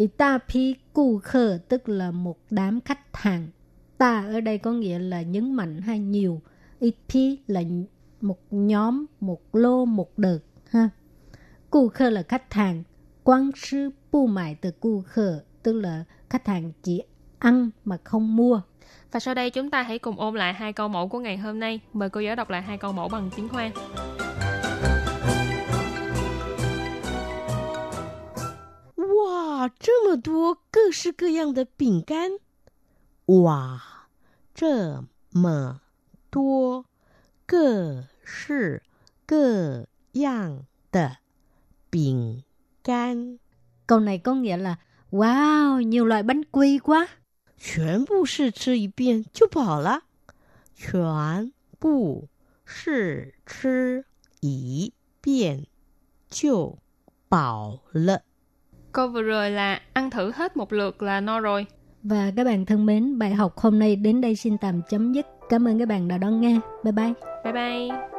[0.07, 3.47] ta pi cu khơ tức là một đám khách hàng.
[3.97, 6.41] Ta ở đây có nghĩa là nhấn mạnh hay nhiều.
[6.79, 7.61] Ít pi là
[8.21, 10.39] một nhóm, một lô, một đợt.
[10.69, 10.89] ha.
[11.69, 12.83] Cu khơ là khách hàng.
[13.23, 17.01] Quang sư bu mại từ cu khơ tức là khách hàng chỉ
[17.39, 18.61] ăn mà không mua.
[19.11, 21.59] Và sau đây chúng ta hãy cùng ôn lại hai câu mẫu của ngày hôm
[21.59, 21.79] nay.
[21.93, 23.71] Mời cô giáo đọc lại hai câu mẫu bằng tiếng Hoa.
[29.60, 32.38] 哇，这么多各式各样的饼干！
[33.26, 34.08] 哇，
[34.54, 35.82] 这么
[36.30, 36.86] 多
[37.44, 38.82] 各式
[39.26, 41.18] 各样的
[41.90, 42.44] 饼
[42.82, 43.38] 干。
[43.86, 44.78] Câu này có nghĩa là
[45.10, 47.06] Wow, nhiều loại bánh quy quá.
[47.58, 50.04] 全部试吃一遍就饱了，
[50.74, 52.28] 全部
[52.64, 54.06] 试吃
[54.40, 55.66] 一遍
[56.30, 56.78] 就
[57.28, 58.22] 饱了。
[58.91, 61.65] Câu vừa rồi là ăn thử hết một lượt là no rồi.
[62.03, 65.25] Và các bạn thân mến, bài học hôm nay đến đây xin tạm chấm dứt.
[65.49, 66.59] Cảm ơn các bạn đã đón nghe.
[66.83, 67.13] Bye bye.
[67.43, 68.10] Bye bye.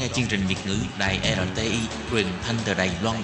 [0.00, 1.78] Nghe chương trình Việt ngữ Đài RTI
[2.10, 3.16] truyền thanh từ Đài Loan.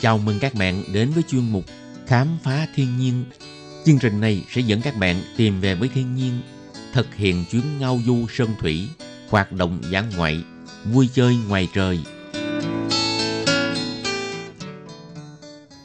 [0.00, 1.64] Chào mừng các bạn đến với chuyên mục
[2.06, 3.24] Khám phá thiên nhiên.
[3.84, 6.40] Chương trình này sẽ dẫn các bạn tìm về với thiên nhiên,
[6.92, 8.88] thực hiện chuyến ngao du sơn thủy,
[9.28, 10.44] hoạt động dã ngoại,
[10.84, 12.00] vui chơi ngoài trời–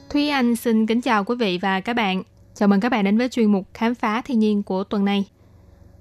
[0.10, 2.24] Thúy Anh xin kính chào quý vị và các bạn.
[2.60, 5.26] Chào mừng các bạn đến với chuyên mục Khám phá thiên nhiên của tuần này.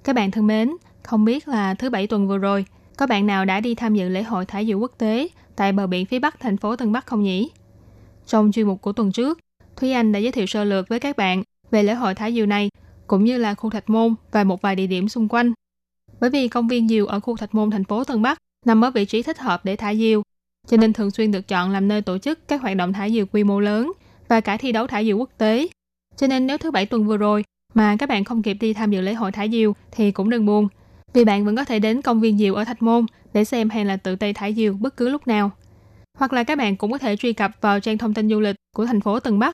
[0.05, 2.64] Các bạn thân mến, không biết là thứ bảy tuần vừa rồi,
[2.97, 5.87] có bạn nào đã đi tham dự lễ hội thả diều quốc tế tại bờ
[5.87, 7.51] biển phía bắc thành phố Tân Bắc không nhỉ?
[8.27, 9.38] Trong chuyên mục của tuần trước,
[9.77, 12.47] Thúy Anh đã giới thiệu sơ lược với các bạn về lễ hội thả diều
[12.47, 12.71] này,
[13.07, 15.53] cũng như là khu Thạch Môn và một vài địa điểm xung quanh.
[16.21, 18.90] Bởi vì công viên diều ở khu Thạch Môn thành phố Tân Bắc nằm ở
[18.90, 20.23] vị trí thích hợp để thả diều,
[20.66, 23.27] cho nên thường xuyên được chọn làm nơi tổ chức các hoạt động thả diều
[23.27, 23.92] quy mô lớn
[24.29, 25.69] và cả thi đấu thả diều quốc tế.
[26.16, 28.90] Cho nên nếu thứ bảy tuần vừa rồi mà các bạn không kịp đi tham
[28.90, 30.68] dự lễ hội thả diều thì cũng đừng buồn,
[31.12, 33.85] vì bạn vẫn có thể đến công viên diều ở Thạch Môn để xem hay
[33.85, 35.50] là tự tay thả diều bất cứ lúc nào.
[36.18, 38.57] Hoặc là các bạn cũng có thể truy cập vào trang thông tin du lịch
[38.76, 39.52] của thành phố Tân Bắc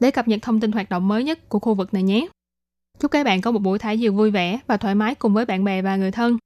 [0.00, 2.26] để cập nhật thông tin hoạt động mới nhất của khu vực này nhé.
[2.98, 5.44] Chúc các bạn có một buổi thả diều vui vẻ và thoải mái cùng với
[5.44, 6.38] bạn bè và người thân.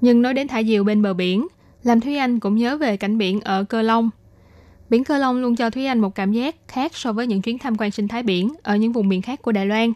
[0.00, 1.46] Nhưng nói đến thả diều bên bờ biển,
[1.82, 4.10] làm Thúy Anh cũng nhớ về cảnh biển ở Cơ Long.
[4.92, 7.58] Biển Cơ Long luôn cho Thúy Anh một cảm giác khác so với những chuyến
[7.58, 9.92] tham quan sinh thái biển ở những vùng miền khác của Đài Loan.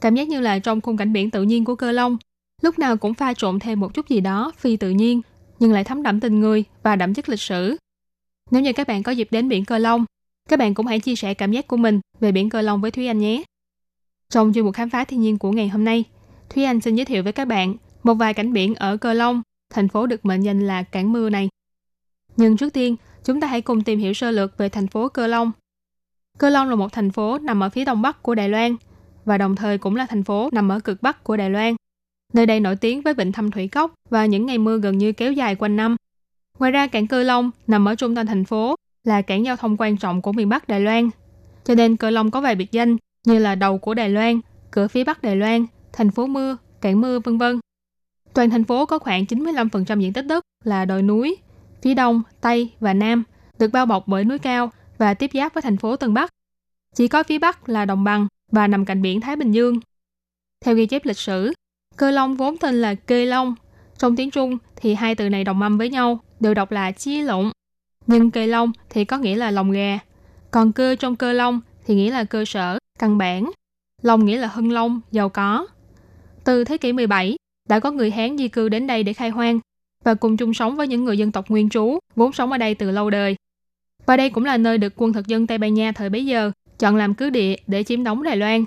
[0.00, 2.16] Cảm giác như là trong khung cảnh biển tự nhiên của Cơ Long,
[2.62, 5.20] lúc nào cũng pha trộn thêm một chút gì đó phi tự nhiên,
[5.58, 7.76] nhưng lại thấm đậm tình người và đậm chất lịch sử.
[8.50, 10.04] Nếu như các bạn có dịp đến biển Cơ Long,
[10.48, 12.90] các bạn cũng hãy chia sẻ cảm giác của mình về biển Cơ Long với
[12.90, 13.42] Thúy Anh nhé.
[14.30, 16.04] Trong chuyên mục khám phá thiên nhiên của ngày hôm nay,
[16.50, 19.42] Thúy Anh xin giới thiệu với các bạn một vài cảnh biển ở Cơ Long
[19.70, 21.48] thành phố được mệnh danh là Cảng Mưa này.
[22.36, 25.26] Nhưng trước tiên, chúng ta hãy cùng tìm hiểu sơ lược về thành phố Cơ
[25.26, 25.52] Long.
[26.38, 28.76] Cơ Long là một thành phố nằm ở phía đông bắc của Đài Loan
[29.24, 31.76] và đồng thời cũng là thành phố nằm ở cực bắc của Đài Loan.
[32.32, 35.12] Nơi đây nổi tiếng với vịnh thăm thủy cốc và những ngày mưa gần như
[35.12, 35.96] kéo dài quanh năm.
[36.58, 39.76] Ngoài ra, cảng Cơ Long nằm ở trung tâm thành phố là cảng giao thông
[39.76, 41.10] quan trọng của miền Bắc Đài Loan.
[41.64, 44.88] Cho nên Cơ Long có vài biệt danh như là đầu của Đài Loan, cửa
[44.88, 47.60] phía Bắc Đài Loan, thành phố mưa, cảng mưa vân vân.
[48.34, 51.36] Toàn thành phố có khoảng 95% diện tích đất là đồi núi,
[51.84, 53.24] phía đông, tây và nam
[53.58, 56.30] được bao bọc bởi núi cao và tiếp giáp với thành phố Tân Bắc.
[56.94, 59.80] Chỉ có phía bắc là đồng bằng và nằm cạnh biển Thái Bình Dương.
[60.64, 61.52] Theo ghi chép lịch sử,
[61.96, 63.54] cơ long vốn tên là kê long.
[63.98, 67.22] Trong tiếng Trung thì hai từ này đồng âm với nhau, đều đọc là chi
[67.22, 67.50] lộn.
[68.06, 69.98] Nhưng kê long thì có nghĩa là lòng gà.
[70.50, 73.50] Còn cơ trong cơ long thì nghĩa là cơ sở, căn bản.
[74.02, 75.66] Long nghĩa là hưng long, giàu có.
[76.44, 77.36] Từ thế kỷ 17,
[77.68, 79.60] đã có người Hán di cư đến đây để khai hoang
[80.04, 82.74] và cùng chung sống với những người dân tộc nguyên trú vốn sống ở đây
[82.74, 83.36] từ lâu đời.
[84.06, 86.50] Và đây cũng là nơi được quân thực dân Tây Ban Nha thời bấy giờ
[86.78, 88.64] chọn làm cứ địa để chiếm đóng Đài Loan.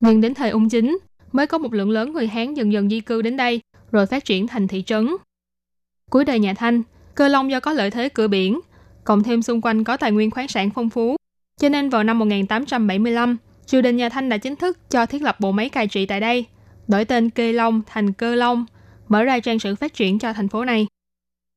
[0.00, 0.98] Nhưng đến thời ung chính
[1.32, 3.60] mới có một lượng lớn người Hán dần dần di cư đến đây
[3.92, 5.16] rồi phát triển thành thị trấn.
[6.10, 6.82] Cuối đời nhà Thanh,
[7.14, 8.60] Cơ Long do có lợi thế cửa biển,
[9.04, 11.16] cộng thêm xung quanh có tài nguyên khoáng sản phong phú,
[11.60, 15.40] cho nên vào năm 1875, triều đình nhà Thanh đã chính thức cho thiết lập
[15.40, 16.46] bộ máy cai trị tại đây,
[16.88, 18.66] đổi tên Kê Long thành Cơ Long–
[19.08, 20.86] mở ra trang sử phát triển cho thành phố này.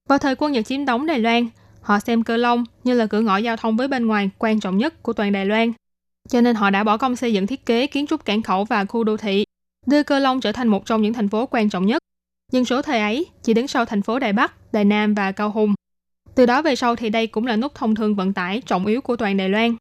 [0.10, 1.48] Vào thời quân Nhật chiếm đóng Đài Loan,
[1.82, 4.78] họ xem Cơ Long như là cửa ngõ giao thông với bên ngoài quan trọng
[4.78, 5.72] nhất của toàn Đài Loan.
[6.30, 8.86] Cho nên họ đã bỏ công xây dựng thiết kế kiến trúc cảng khẩu và
[8.86, 9.46] khu đô thị,
[9.86, 12.04] đưa Cơ Long trở thành một trong những thành phố quan trọng nhất.
[12.52, 15.52] Nhưng số thời ấy chỉ đứng sau thành phố Đài Bắc, Đài Nam và Cao
[15.52, 15.74] Hùng.
[16.36, 19.02] Từ đó về sau thì đây cũng là nút thông thương vận tải trọng yếu
[19.02, 19.76] của toàn Đài Loan.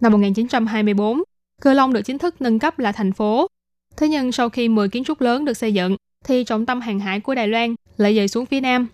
[0.00, 1.22] Năm 1924,
[1.60, 3.46] Cơ Long được chính thức nâng cấp là thành phố.
[3.96, 7.00] Thế nhưng sau khi 10 kiến trúc lớn được xây dựng, thì trọng tâm hàng
[7.00, 8.88] hải của Đài Loan lại dời xuống phía Nam.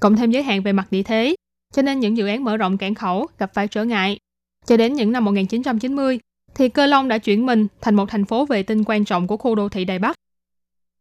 [0.00, 1.34] Cộng thêm giới hạn về mặt địa thế,
[1.74, 4.18] cho nên những dự án mở rộng cảng khẩu gặp phải trở ngại.
[4.66, 6.18] Cho đến những năm 1990,
[6.54, 9.36] thì Cơ Long đã chuyển mình thành một thành phố vệ tinh quan trọng của
[9.36, 10.16] khu đô thị Đài Bắc.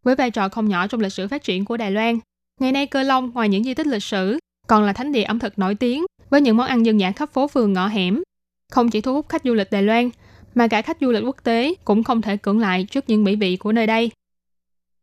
[0.03, 2.19] Với vai trò không nhỏ trong lịch sử phát triển của Đài Loan,
[2.59, 5.39] ngày nay Cơ Long ngoài những di tích lịch sử, còn là thánh địa ẩm
[5.39, 8.23] thực nổi tiếng với những món ăn dân dã khắp phố phường ngõ hẻm.
[8.71, 10.09] Không chỉ thu hút khách du lịch Đài Loan,
[10.55, 13.35] mà cả khách du lịch quốc tế cũng không thể cưỡng lại trước những mỹ
[13.35, 14.11] vị của nơi đây.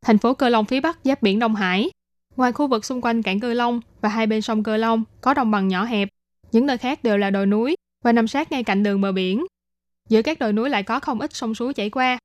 [0.05, 1.91] Thành phố Cơ Long phía Bắc giáp biển Đông Hải.
[2.37, 5.35] Ngoài khu vực xung quanh cảng Cơ Long và hai bên sông Cơ Long có
[5.35, 6.09] đồng bằng nhỏ hẹp,
[6.53, 9.47] những nơi khác đều là đồi núi và nằm sát ngay cạnh đường bờ biển.
[10.09, 12.19] Giữa các đồi núi lại có không ít sông suối chảy qua,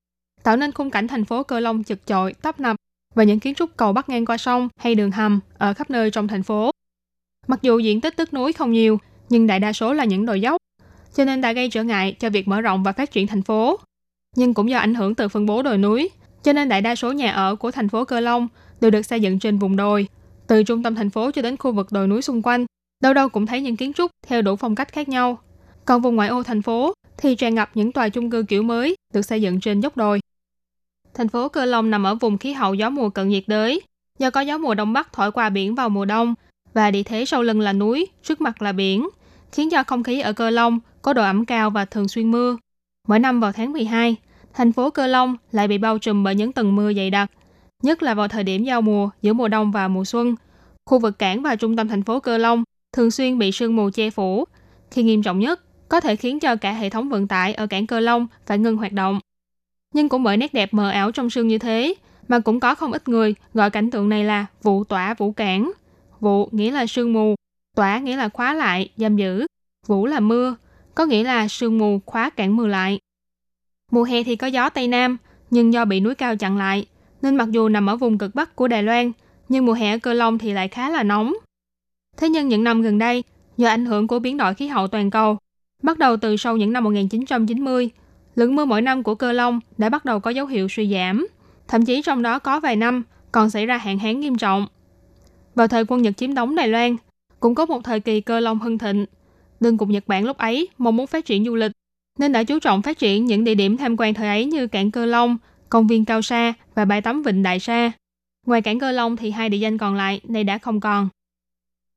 [0.44, 2.76] tạo nên khung cảnh thành phố Cơ Long chật chội, tấp nập
[3.16, 6.12] và những kiến trúc cầu bắc ngang qua sông hay đường hầm ở khắp nơi
[6.12, 6.72] trong thành phố.
[7.48, 9.00] Mặc dù diện tích đất núi không nhiều,
[9.30, 10.58] nhưng đại đa số là những đồi dốc,
[11.16, 13.80] cho nên đã gây trở ngại cho việc mở rộng và phát triển thành phố.
[14.36, 16.10] Nhưng cũng do ảnh hưởng từ phân bố đồi núi,
[16.44, 18.48] cho nên đại đa số nhà ở của thành phố Cơ Long
[18.82, 20.08] đều được xây dựng trên vùng đồi,
[20.48, 22.66] từ trung tâm thành phố cho đến khu vực đồi núi xung quanh.
[23.04, 25.38] Đâu đâu cũng thấy những kiến trúc theo đủ phong cách khác nhau.
[25.86, 28.96] Còn vùng ngoại ô thành phố thì tràn ngập những tòa chung cư kiểu mới
[29.14, 30.20] được xây dựng trên dốc đồi.
[31.14, 33.82] Thành phố Cơ Long nằm ở vùng khí hậu gió mùa cận nhiệt đới,
[34.20, 36.36] do có gió mùa đông bắc thổi qua biển vào mùa đông
[36.74, 39.10] và địa thế sau lưng là núi, trước mặt là biển,
[39.52, 42.58] khiến cho không khí ở Cơ Long có độ ẩm cao và thường xuyên mưa.
[43.08, 44.16] Mỗi năm vào tháng 12,
[44.60, 47.32] thành phố Cơ Long lại bị bao trùm bởi những tầng mưa dày đặc,
[47.84, 50.36] nhất là vào thời điểm giao mùa giữa mùa đông và mùa xuân.
[50.86, 53.90] Khu vực cảng và trung tâm thành phố Cơ Long thường xuyên bị sương mù
[53.94, 54.46] che phủ,
[54.92, 57.88] khi nghiêm trọng nhất có thể khiến cho cả hệ thống vận tải ở cảng
[57.88, 59.20] Cơ Long phải ngừng hoạt động.
[59.94, 61.94] Nhưng cũng bởi nét đẹp mờ ảo trong sương như thế,
[62.28, 65.72] mà cũng có không ít người gọi cảnh tượng này là vụ tỏa vũ cảng.
[66.20, 67.36] Vụ nghĩa là sương mù,
[67.76, 69.48] tỏa nghĩa là khóa lại, giam giữ,
[69.88, 70.56] vũ là mưa,
[70.96, 73.00] có nghĩa là sương mù khóa cản mưa lại.
[73.92, 75.18] Mùa hè thì có gió Tây Nam,
[75.52, 76.86] nhưng do bị núi cao chặn lại,
[77.22, 79.12] nên mặc dù nằm ở vùng cực Bắc của Đài Loan,
[79.50, 81.34] nhưng mùa hè ở Cơ Long thì lại khá là nóng.
[82.18, 83.24] Thế nhưng những năm gần đây,
[83.58, 85.38] do ảnh hưởng của biến đổi khí hậu toàn cầu,
[85.84, 87.90] bắt đầu từ sau những năm 1990,
[88.36, 91.28] lượng mưa mỗi năm của Cơ Long đã bắt đầu có dấu hiệu suy giảm.
[91.68, 94.68] Thậm chí trong đó có vài năm còn xảy ra hạn hán nghiêm trọng.
[95.56, 96.96] Vào thời quân Nhật chiếm đóng Đài Loan,
[97.40, 99.06] cũng có một thời kỳ Cơ Long hưng thịnh.
[99.60, 101.72] Đương cục Nhật Bản lúc ấy mong muốn phát triển du lịch,
[102.20, 104.92] nên đã chú trọng phát triển những địa điểm tham quan thời ấy như cảng
[104.92, 105.38] Cơ Long,
[105.70, 107.92] công viên Cao Sa và bãi tắm Vịnh Đại Sa.
[108.46, 111.10] Ngoài cảng Cơ Long thì hai địa danh còn lại nay đã không còn.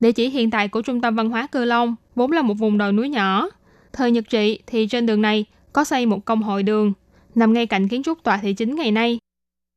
[0.00, 2.78] Địa chỉ hiện tại của Trung tâm Văn hóa Cơ Long vốn là một vùng
[2.78, 3.48] đồi núi nhỏ.
[3.92, 6.92] Thời Nhật trị thì trên đường này có xây một công hội đường,
[7.34, 9.18] nằm ngay cạnh kiến trúc tòa thị chính ngày nay.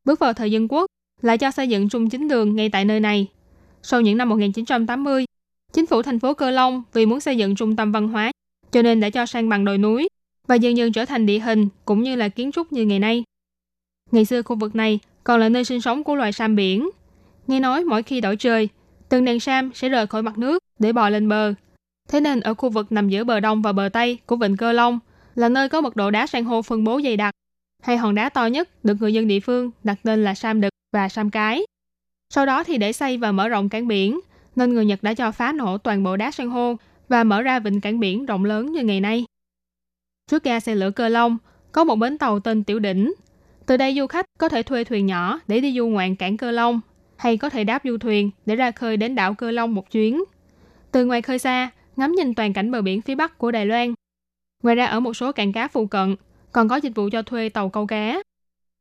[0.06, 0.86] Bước vào thời dân quốc,
[1.22, 3.28] lại cho xây dựng trung chính đường ngay tại nơi này.
[3.84, 5.26] Sau những năm 1980,
[5.74, 8.32] chính phủ thành phố Cơ Long vì muốn xây dựng trung tâm văn hóa,
[8.72, 10.08] cho nên đã cho sang bằng đồi núi
[10.48, 13.24] và dần dần trở thành địa hình cũng như là kiến trúc như ngày nay.
[14.12, 16.90] Ngày xưa khu vực này còn là nơi sinh sống của loài sam biển.
[17.48, 18.70] Nghe nói mỗi khi đổi trời,
[19.10, 21.54] từng đàn sam sẽ rời khỏi mặt nước để bò lên bờ.
[22.10, 24.72] Thế nên ở khu vực nằm giữa bờ đông và bờ tây của vịnh Cơ
[24.72, 25.00] Long
[25.36, 27.34] là nơi có mật độ đá san hô phân bố dày đặc.
[27.84, 30.74] Hai hòn đá to nhất được người dân địa phương đặt tên là Sam Đực
[30.94, 31.66] và Sam Cái.
[32.34, 34.20] Sau đó thì để xây và mở rộng cảng biển,
[34.56, 36.76] nên người Nhật đã cho phá nổ toàn bộ đá san hô
[37.10, 39.26] và mở ra vịnh cảng biển rộng lớn như ngày nay.
[40.32, 41.38] Trước ga xe lửa Cơ Long,
[41.72, 43.14] có một bến tàu tên Tiểu Đỉnh.
[43.66, 46.52] Từ đây du khách có thể thuê thuyền nhỏ để đi du ngoạn cảng Cơ
[46.52, 46.82] Long,
[47.18, 50.24] hay có thể đáp du thuyền để ra khơi đến đảo Cơ Long một chuyến.
[50.92, 53.94] Từ ngoài khơi xa, ngắm nhìn toàn cảnh bờ biển phía bắc của Đài Loan.
[54.64, 56.16] Ngoài ra ở một số cảng cá phụ cận,
[56.52, 58.22] còn có dịch vụ cho thuê tàu câu cá.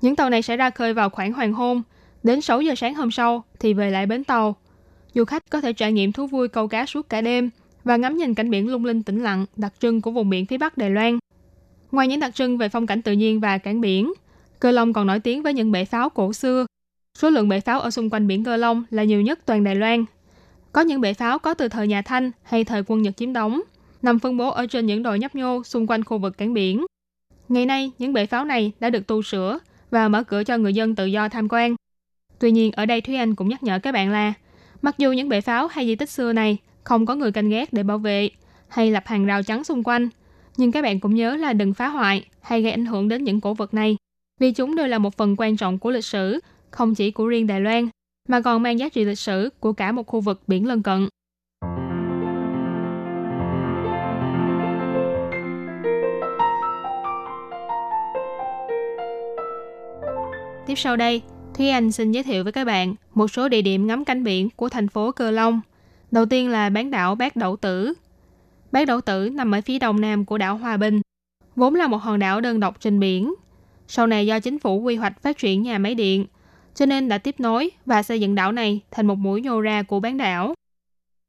[0.02, 1.82] Những tàu này sẽ ra khơi vào khoảng hoàng hôn,
[2.22, 4.56] đến 6 giờ sáng hôm sau thì về lại bến tàu.
[5.14, 7.50] Du khách có thể trải nghiệm thú vui câu cá suốt cả đêm
[7.84, 10.58] và ngắm nhìn cảnh biển lung linh tĩnh lặng đặc trưng của vùng biển phía
[10.58, 11.18] Bắc Đài Loan.
[11.94, 14.12] Ngoài những đặc trưng về phong cảnh tự nhiên và cảng biển,
[14.60, 16.66] Cơ Long còn nổi tiếng với những bể pháo cổ xưa.
[17.18, 19.74] Số lượng bể pháo ở xung quanh biển Cơ Long là nhiều nhất toàn Đài
[19.74, 20.04] Loan.
[20.72, 23.60] Có những bể pháo có từ thời nhà Thanh hay thời quân Nhật chiếm đóng,
[24.02, 26.86] nằm phân bố ở trên những đồi nhấp nhô xung quanh khu vực cảng biển.
[27.48, 29.58] Ngày nay, những bể pháo này đã được tu sửa
[29.90, 31.76] và mở cửa cho người dân tự do tham quan.
[32.38, 34.32] Tuy nhiên, ở đây Thúy Anh cũng nhắc nhở các bạn là,
[34.82, 37.72] mặc dù những bể pháo hay di tích xưa này không có người canh gác
[37.72, 38.30] để bảo vệ
[38.68, 40.08] hay lập hàng rào chắn xung quanh,
[40.56, 43.40] nhưng các bạn cũng nhớ là đừng phá hoại hay gây ảnh hưởng đến những
[43.40, 43.96] cổ vật này,
[44.40, 46.40] vì chúng đều là một phần quan trọng của lịch sử,
[46.70, 47.88] không chỉ của riêng Đài Loan,
[48.28, 51.08] mà còn mang giá trị lịch sử của cả một khu vực biển lân cận.
[60.66, 61.22] Tiếp sau đây,
[61.54, 64.48] Thúy Anh xin giới thiệu với các bạn một số địa điểm ngắm cảnh biển
[64.56, 65.60] của thành phố Cơ Long.
[66.10, 67.94] Đầu tiên là bán đảo Bát Đậu Tử.
[68.74, 71.00] Bát đảo Tử nằm ở phía đông nam của đảo Hòa Bình,
[71.56, 73.34] vốn là một hòn đảo đơn độc trên biển.
[73.88, 76.26] Sau này do chính phủ quy hoạch phát triển nhà máy điện,
[76.74, 79.82] cho nên đã tiếp nối và xây dựng đảo này thành một mũi nhô ra
[79.82, 80.54] của bán đảo.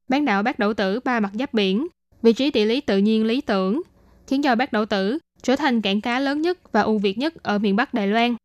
[0.09, 1.87] Bán đảo Bát Đậu Tử ba mặt giáp biển,
[2.21, 3.81] vị trí địa lý tự nhiên lý tưởng,
[4.27, 7.43] khiến cho Bát Đậu Tử trở thành cảng cá lớn nhất và ưu việt nhất
[7.43, 8.35] ở miền Bắc Đài Loan.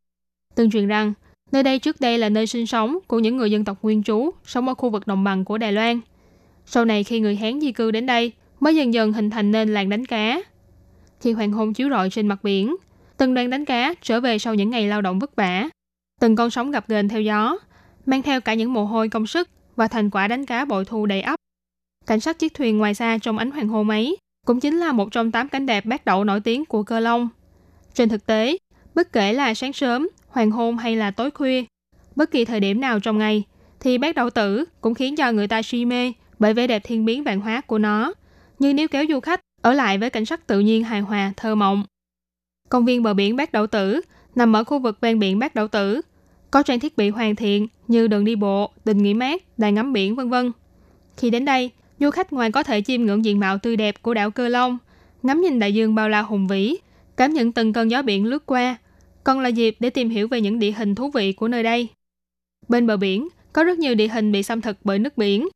[0.55, 1.13] Tương truyền rằng,
[1.53, 4.31] nơi đây trước đây là nơi sinh sống của những người dân tộc nguyên trú
[4.45, 6.01] sống ở khu vực đồng bằng của Đài Loan.
[6.67, 9.75] Sau này khi người Hán di cư đến đây, mới dần dần hình thành nên
[9.75, 10.43] làng đánh cá.
[11.21, 12.77] Khi hoàng hôn chiếu rọi trên mặt biển,
[13.17, 15.69] từng đoàn đánh cá trở về sau những ngày lao động vất vả.
[16.21, 17.59] Từng con sóng gặp gền theo gió,
[18.07, 21.07] mang theo cả những mồ hôi công sức và thành quả đánh cá bội thu
[21.07, 21.37] đầy ắp.
[22.07, 25.13] Cảnh sát chiếc thuyền ngoài xa trong ánh hoàng hôn ấy cũng chính là một
[25.13, 27.29] trong tám cảnh đẹp bát đậu nổi tiếng của cơ long.
[27.95, 28.57] Trên thực tế,
[28.95, 31.65] bất kể là sáng sớm, hoàng hôn hay là tối khuya,
[32.17, 33.45] bất kỳ thời điểm nào trong ngày,
[33.81, 37.05] thì bát đậu tử cũng khiến cho người ta si mê bởi vẻ đẹp thiên
[37.05, 38.13] biến vạn hóa của nó,
[38.61, 41.55] như nếu kéo du khách ở lại với cảnh sắc tự nhiên hài hòa thơ
[41.55, 41.85] mộng.
[42.69, 44.01] Công viên bờ biển Bát Đậu Tử
[44.35, 46.01] nằm ở khu vực ven biển Bát Đậu Tử,
[46.51, 49.93] có trang thiết bị hoàn thiện như đường đi bộ, đình nghỉ mát, đài ngắm
[49.93, 50.53] biển vân vân.
[51.17, 54.15] Khi đến đây, du khách ngoài có thể chiêm ngưỡng diện mạo tươi đẹp của
[54.15, 54.79] đảo Cơ Long,
[55.23, 56.77] ngắm nhìn đại dương bao la hùng vĩ,
[57.17, 58.77] cảm nhận từng cơn gió biển lướt qua,
[59.25, 61.89] còn là dịp để tìm hiểu về những địa hình thú vị của nơi đây.
[62.69, 65.49] Bên bờ biển có rất nhiều địa hình bị xâm thực bởi nước biển.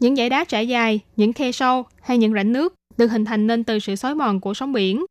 [0.00, 3.46] Những dãy đá trải dài, những khe sâu hay những rãnh nước được hình thành
[3.46, 5.04] nên từ sự xói mòn của sóng biển.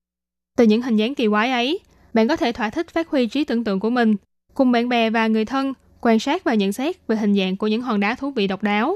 [0.57, 1.79] Từ những hình dáng kỳ quái ấy,
[2.13, 4.15] bạn có thể thỏa thích phát huy trí tưởng tượng của mình,
[4.53, 7.67] cùng bạn bè và người thân quan sát và nhận xét về hình dạng của
[7.67, 8.95] những hòn đá thú vị độc đáo.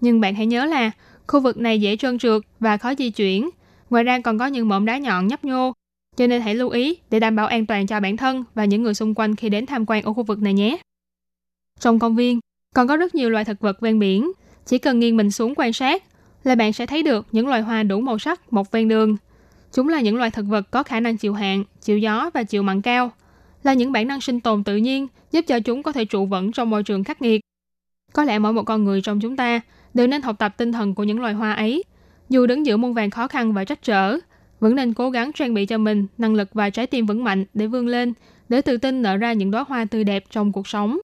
[0.00, 0.90] Nhưng bạn hãy nhớ là
[1.26, 3.50] khu vực này dễ trơn trượt và khó di chuyển.
[3.90, 5.72] Ngoài ra còn có những mỏm đá nhọn nhấp nhô,
[6.16, 8.82] cho nên hãy lưu ý để đảm bảo an toàn cho bản thân và những
[8.82, 10.78] người xung quanh khi đến tham quan ở khu vực này nhé.
[11.80, 12.40] Trong công viên,
[12.74, 14.32] còn có rất nhiều loài thực vật ven biển.
[14.66, 16.02] Chỉ cần nghiêng mình xuống quan sát
[16.46, 19.16] là bạn sẽ thấy được những loài hoa đủ màu sắc một ven đường.
[19.72, 22.62] Chúng là những loài thực vật có khả năng chịu hạn, chịu gió và chịu
[22.62, 23.10] mặn cao,
[23.62, 26.52] là những bản năng sinh tồn tự nhiên giúp cho chúng có thể trụ vững
[26.52, 27.40] trong môi trường khắc nghiệt.
[28.12, 29.60] Có lẽ mỗi một con người trong chúng ta
[29.94, 31.84] đều nên học tập tinh thần của những loài hoa ấy.
[32.28, 34.18] Dù đứng giữa muôn vàng khó khăn và trách trở,
[34.60, 37.44] vẫn nên cố gắng trang bị cho mình năng lực và trái tim vững mạnh
[37.54, 38.12] để vươn lên,
[38.48, 40.98] để tự tin nở ra những đóa hoa tươi đẹp trong cuộc sống.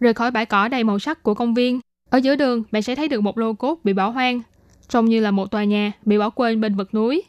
[0.00, 1.80] Rời khỏi bãi cỏ đầy màu sắc của công viên,
[2.10, 4.42] ở giữa đường bạn sẽ thấy được một lô cốt bị bỏ hoang,
[4.88, 7.22] trông như là một tòa nhà bị bỏ quên bên vực núi.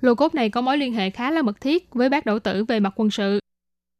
[0.00, 2.64] Lô cốt này có mối liên hệ khá là mật thiết với bác đậu tử
[2.64, 3.40] về mặt quân sự.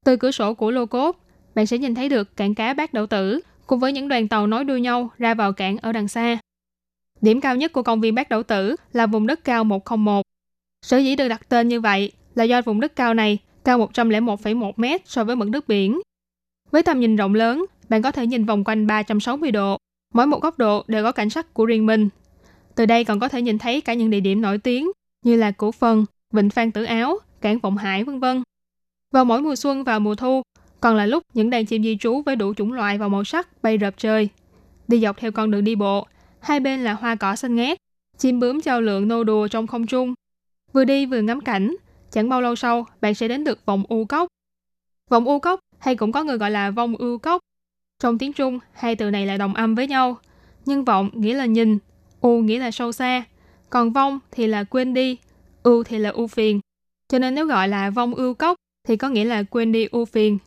[0.04, 1.16] Từ cửa sổ của lô cốt,
[1.54, 4.46] bạn sẽ nhìn thấy được cảng cá bác đậu tử cùng với những đoàn tàu
[4.46, 6.38] nối đuôi nhau ra vào cảng ở đằng xa.
[7.20, 10.22] Điểm cao nhất của công viên bác đậu tử là vùng đất cao 101.
[10.82, 14.72] Sở dĩ được đặt tên như vậy là do vùng đất cao này cao 101,1
[14.76, 16.00] mét so với mực nước biển.
[16.70, 19.76] Với tầm nhìn rộng lớn, bạn có thể nhìn vòng quanh 360 độ.
[20.14, 22.08] Mỗi một góc độ đều có cảnh sắc của riêng mình.
[22.74, 24.90] Từ đây còn có thể nhìn thấy cả những địa điểm nổi tiếng
[25.24, 28.42] như là Cổ Phần, Vịnh Phan Tử Áo, Cảng Vọng Hải, vân vân.
[29.12, 30.42] Vào mỗi mùa xuân và mùa thu,
[30.80, 33.62] còn là lúc những đàn chim di trú với đủ chủng loại và màu sắc
[33.62, 34.28] bay rợp trời.
[34.88, 36.06] Đi dọc theo con đường đi bộ,
[36.40, 37.78] hai bên là hoa cỏ xanh ngát,
[38.18, 40.14] chim bướm trao lượng nô đùa trong không trung.
[40.72, 41.76] Vừa đi vừa ngắm cảnh,
[42.10, 44.28] chẳng bao lâu sau bạn sẽ đến được vòng u cốc.
[45.10, 47.40] Vòng u cốc hay cũng có người gọi là vòng ưu cốc.
[48.00, 50.18] Trong tiếng Trung, hai từ này là đồng âm với nhau.
[50.66, 51.78] Nhân vọng nghĩa là nhìn,
[52.20, 53.24] u nghĩa là sâu xa,
[53.70, 55.16] còn vong thì là quên đi,
[55.62, 56.60] ưu thì là ưu phiền.
[57.08, 58.56] Cho nên nếu gọi là vong ưu cốc
[58.88, 60.38] thì có nghĩa là quên đi ưu phiền.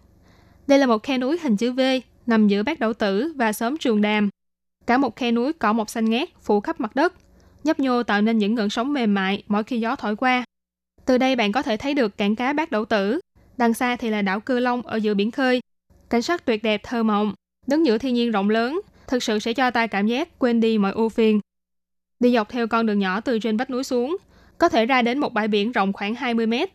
[0.68, 1.80] Đây là một khe núi hình chữ V
[2.26, 4.30] nằm giữa bát đậu tử và xóm trường đàm.
[4.88, 7.14] Cả một khe núi cỏ mọc xanh ngát phủ khắp mặt đất,
[7.64, 10.44] nhấp nhô tạo nên những gợn sóng mềm mại mỗi khi gió thổi qua.
[11.06, 13.20] Từ đây bạn có thể thấy được cảng cá bát đậu tử,
[13.58, 15.62] đằng xa thì là đảo Cư Long ở giữa biển khơi.
[16.10, 17.34] Cảnh sắc tuyệt đẹp thơ mộng,
[17.68, 20.78] đứng giữa thiên nhiên rộng lớn, thực sự sẽ cho ta cảm giác quên đi
[20.78, 21.40] mọi ưu phiền.
[22.20, 24.18] Đi dọc theo con đường nhỏ từ trên vách núi xuống,
[24.58, 26.70] có thể ra đến một bãi biển rộng khoảng 20 mét.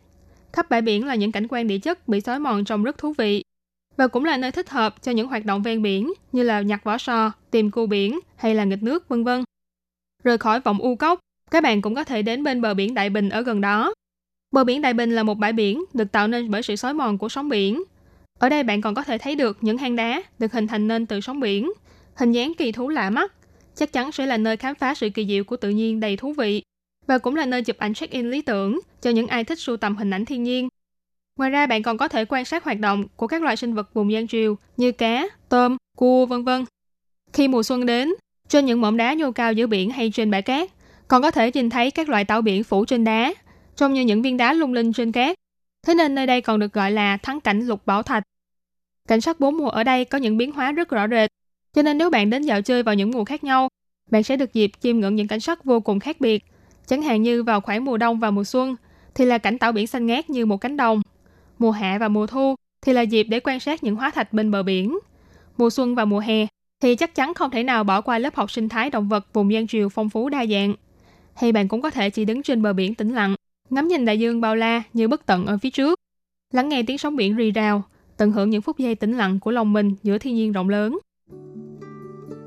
[0.53, 3.12] Khắp bãi biển là những cảnh quan địa chất bị xói mòn trông rất thú
[3.18, 3.43] vị
[3.99, 6.84] và cũng là nơi thích hợp cho những hoạt động ven biển như là nhặt
[6.84, 9.45] vỏ sò, tìm cua biển hay là nghịch nước vân vân.
[10.24, 11.20] Rời khỏi vòng U Cốc,
[11.51, 13.95] các bạn cũng có thể đến bên bờ biển Đại Bình ở gần đó.
[14.51, 17.18] Bờ biển Đại Bình là một bãi biển được tạo nên bởi sự xói mòn
[17.18, 17.82] của sóng biển.
[18.39, 21.07] Ở đây bạn còn có thể thấy được những hang đá được hình thành nên
[21.07, 21.72] từ sóng biển,
[22.14, 23.32] hình dáng kỳ thú lạ mắt.
[23.74, 26.32] Chắc chắn sẽ là nơi khám phá sự kỳ diệu của tự nhiên đầy thú
[26.32, 26.62] vị
[27.07, 29.97] và cũng là nơi chụp ảnh check-in lý tưởng cho những ai thích sưu tầm
[29.97, 30.68] hình ảnh thiên nhiên
[31.39, 33.95] Ngoài ra bạn còn có thể quan sát hoạt động của các loài sinh vật
[33.95, 36.64] vùng gian triều như cá, tôm, cua vân vân.
[37.32, 38.14] Khi mùa xuân đến,
[38.49, 40.70] trên những mỏm đá nhô cao giữa biển hay trên bãi cát,
[41.09, 43.34] còn có thể nhìn thấy các loại tảo biển phủ trên đá,
[43.76, 45.36] trông như những viên đá lung linh trên cát.
[45.87, 48.22] Thế nên nơi đây còn được gọi là thắng cảnh lục bảo thạch.
[49.09, 51.31] Cảnh sắc bốn mùa ở đây có những biến hóa rất rõ rệt,
[51.72, 53.68] cho nên nếu bạn đến dạo chơi vào những mùa khác nhau,
[54.11, 56.45] bạn sẽ được dịp chiêm ngưỡng những cảnh sắc vô cùng khác biệt.
[56.87, 58.76] Chẳng hạn như vào khoảng mùa đông và mùa xuân,
[59.14, 61.03] thì là cảnh tảo biển xanh ngát như một cánh đồng,
[61.59, 64.51] Mùa hạ và mùa thu thì là dịp để quan sát những hóa thạch bên
[64.51, 64.99] bờ biển.
[65.57, 66.47] Mùa xuân và mùa hè
[66.83, 69.53] thì chắc chắn không thể nào bỏ qua lớp học sinh thái động vật vùng
[69.53, 70.74] gian Triều phong phú đa dạng.
[71.35, 73.35] Hay bạn cũng có thể chỉ đứng trên bờ biển tĩnh lặng,
[73.70, 76.00] ngắm nhìn đại dương bao la như bất tận ở phía trước,
[76.52, 77.82] lắng nghe tiếng sóng biển rì rào,
[78.16, 80.98] tận hưởng những phút giây tĩnh lặng của lòng mình giữa thiên nhiên rộng lớn.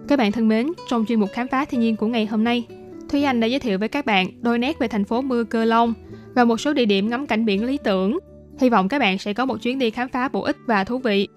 [0.08, 2.68] Các bạn thân mến, trong chuyên mục khám phá thiên nhiên của ngày hôm nay,
[3.10, 5.66] Thúy Anh đã giới thiệu với các bạn đôi nét về thành phố mưa Cơ
[5.66, 5.94] Long
[6.36, 8.18] và một số địa điểm ngắm cảnh biển lý tưởng
[8.62, 10.98] Hy vọng các bạn sẽ có một chuyến đi khám phá bổ ích và thú
[10.98, 11.28] vị.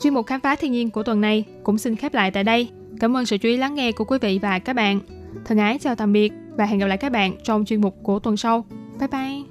[0.00, 2.68] Chuyên mục khám phá thiên nhiên của tuần này cũng xin khép lại tại đây.
[3.00, 5.00] Cảm ơn sự chú ý lắng nghe của quý vị và các bạn.
[5.44, 8.18] Thân ái chào tạm biệt và hẹn gặp lại các bạn trong chuyên mục của
[8.18, 8.64] tuần sau.
[8.98, 9.47] Bye bye!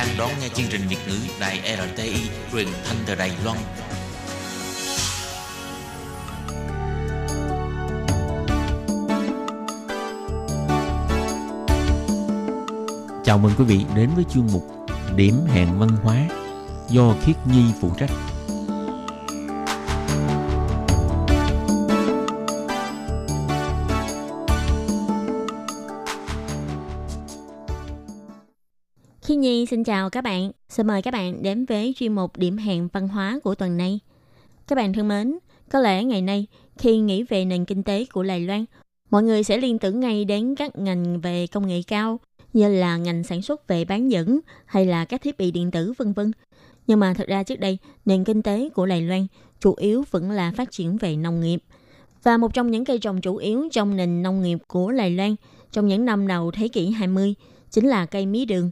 [0.00, 3.58] Đang đón nghe chương trình Việt ngữ Đài RTI truyền thanh từ Đài Loan.
[13.24, 14.64] Chào mừng quý vị đến với chuyên mục
[15.16, 16.16] Điểm hẹn văn hóa
[16.88, 18.10] do Khiết Nhi phụ trách.
[29.70, 30.50] Xin chào các bạn.
[30.68, 34.00] Xin mời các bạn đến với chuyên mục điểm hẹn văn hóa của tuần này.
[34.68, 35.38] Các bạn thân mến,
[35.70, 36.46] có lẽ ngày nay
[36.78, 38.64] khi nghĩ về nền kinh tế của Đài Loan,
[39.10, 42.20] mọi người sẽ liên tưởng ngay đến các ngành về công nghệ cao
[42.52, 45.92] như là ngành sản xuất về bán dẫn hay là các thiết bị điện tử
[45.98, 46.32] vân vân.
[46.86, 49.26] Nhưng mà thật ra trước đây, nền kinh tế của Đài Loan
[49.60, 51.62] chủ yếu vẫn là phát triển về nông nghiệp.
[52.22, 55.36] Và một trong những cây trồng chủ yếu trong nền nông nghiệp của Đài Loan
[55.72, 57.34] trong những năm đầu thế kỷ 20
[57.70, 58.70] chính là cây mía đường.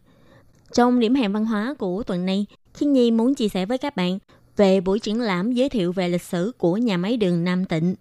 [0.73, 3.97] Trong điểm hẹn văn hóa của tuần này, khi Nhi muốn chia sẻ với các
[3.97, 4.19] bạn
[4.57, 7.95] về buổi triển lãm giới thiệu về lịch sử của nhà máy đường Nam Tịnh,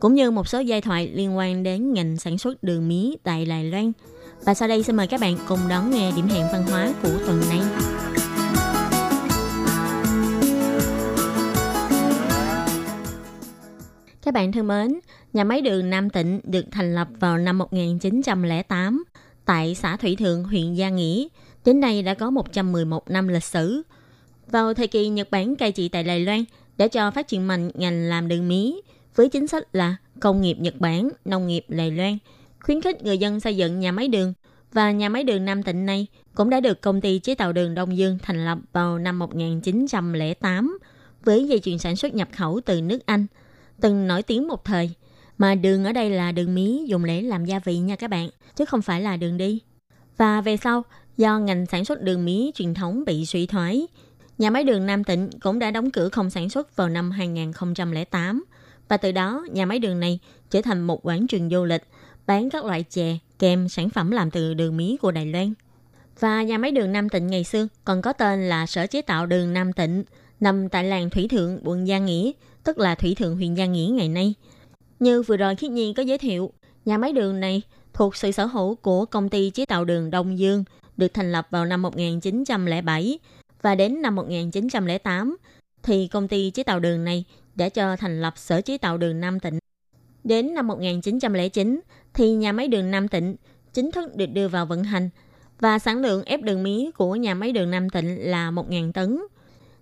[0.00, 3.44] cũng như một số giai thoại liên quan đến ngành sản xuất đường mía tại
[3.44, 3.92] Đài Loan.
[4.44, 7.18] Và sau đây xin mời các bạn cùng đón nghe điểm hẹn văn hóa của
[7.26, 7.60] tuần này.
[14.22, 15.00] Các bạn thân mến,
[15.32, 19.04] nhà máy đường Nam Tịnh được thành lập vào năm 1908
[19.44, 21.26] tại xã Thủy Thượng, huyện Gia Nghĩa.
[21.64, 23.82] Đến nay đã có 111 năm lịch sử.
[24.50, 26.44] Vào thời kỳ Nhật Bản cai trị tại Đài Loan,
[26.76, 28.72] đã cho phát triển mạnh ngành làm đường mía
[29.14, 32.18] với chính sách là công nghiệp Nhật Bản, nông nghiệp Đài Loan,
[32.60, 34.34] khuyến khích người dân xây dựng nhà máy đường
[34.72, 37.74] và nhà máy đường Nam Tịnh này cũng đã được công ty chế tạo đường
[37.74, 40.78] Đông Dương thành lập vào năm 1908
[41.24, 43.26] với dây chuyền sản xuất nhập khẩu từ nước Anh,
[43.80, 44.90] từng nổi tiếng một thời.
[45.38, 48.28] Mà đường ở đây là đường mía dùng để làm gia vị nha các bạn,
[48.56, 49.60] chứ không phải là đường đi.
[50.16, 50.82] Và về sau,
[51.16, 53.86] do ngành sản xuất đường mía truyền thống bị suy thoái,
[54.38, 58.44] nhà máy đường Nam Tịnh cũng đã đóng cửa không sản xuất vào năm 2008.
[58.88, 60.18] Và từ đó, nhà máy đường này
[60.50, 61.82] trở thành một quán trường du lịch,
[62.26, 65.54] bán các loại chè, kem, sản phẩm làm từ đường mía của Đài Loan.
[66.20, 69.26] Và nhà máy đường Nam Tịnh ngày xưa còn có tên là Sở chế tạo
[69.26, 70.04] đường Nam Tịnh,
[70.40, 72.30] nằm tại làng Thủy Thượng, quận Gia Nghĩa,
[72.64, 74.34] tức là Thủy Thượng huyện Gia Nghĩa ngày nay.
[75.00, 76.52] Như vừa rồi Khiết Nhi có giới thiệu,
[76.84, 77.62] nhà máy đường này
[77.94, 80.64] thuộc sự sở hữu của công ty chế tạo đường Đông Dương,
[80.96, 83.18] được thành lập vào năm 1907
[83.62, 85.36] và đến năm 1908
[85.82, 87.24] thì công ty chế tạo đường này
[87.54, 89.58] đã cho thành lập sở chế tạo đường Nam Tịnh.
[90.24, 91.80] Đến năm 1909
[92.14, 93.36] thì nhà máy đường Nam Tịnh
[93.72, 95.10] chính thức được đưa vào vận hành
[95.60, 99.18] và sản lượng ép đường mía của nhà máy đường Nam Tịnh là 1.000 tấn.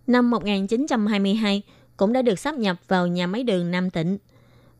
[0.06, 1.62] Năm 1922
[1.96, 4.18] cũng đã được sắp nhập vào nhà máy đường Nam Tịnh.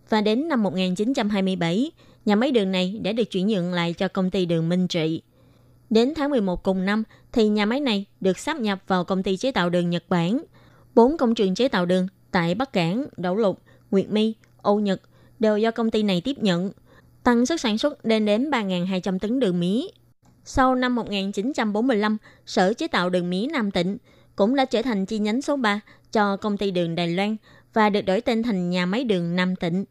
[0.09, 1.91] Và đến năm 1927,
[2.25, 5.23] nhà máy đường này đã được chuyển nhượng lại cho công ty đường Minh Trị.
[5.91, 7.03] Đến tháng 11 cùng năm
[7.33, 10.45] thì nhà máy này được sắp nhập vào công ty chế tạo đường Nhật Bản.
[10.95, 15.01] Bốn công trường chế tạo đường tại Bắc Cảng, Đậu Lục, Nguyệt My, Âu Nhật
[15.39, 16.73] đều do công ty này tiếp nhận,
[17.23, 19.87] tăng sức sản xuất lên đến 3.200 tấn đường mía.
[20.45, 22.17] Sau năm 1945,
[22.47, 23.99] Sở chế tạo đường mía Nam Tịnh
[24.37, 25.81] cũng đã trở thành chi nhánh số 3
[26.13, 27.37] cho công ty đường Đài Loan
[27.73, 29.85] và được đổi tên thành nhà máy đường Nam Tịnh.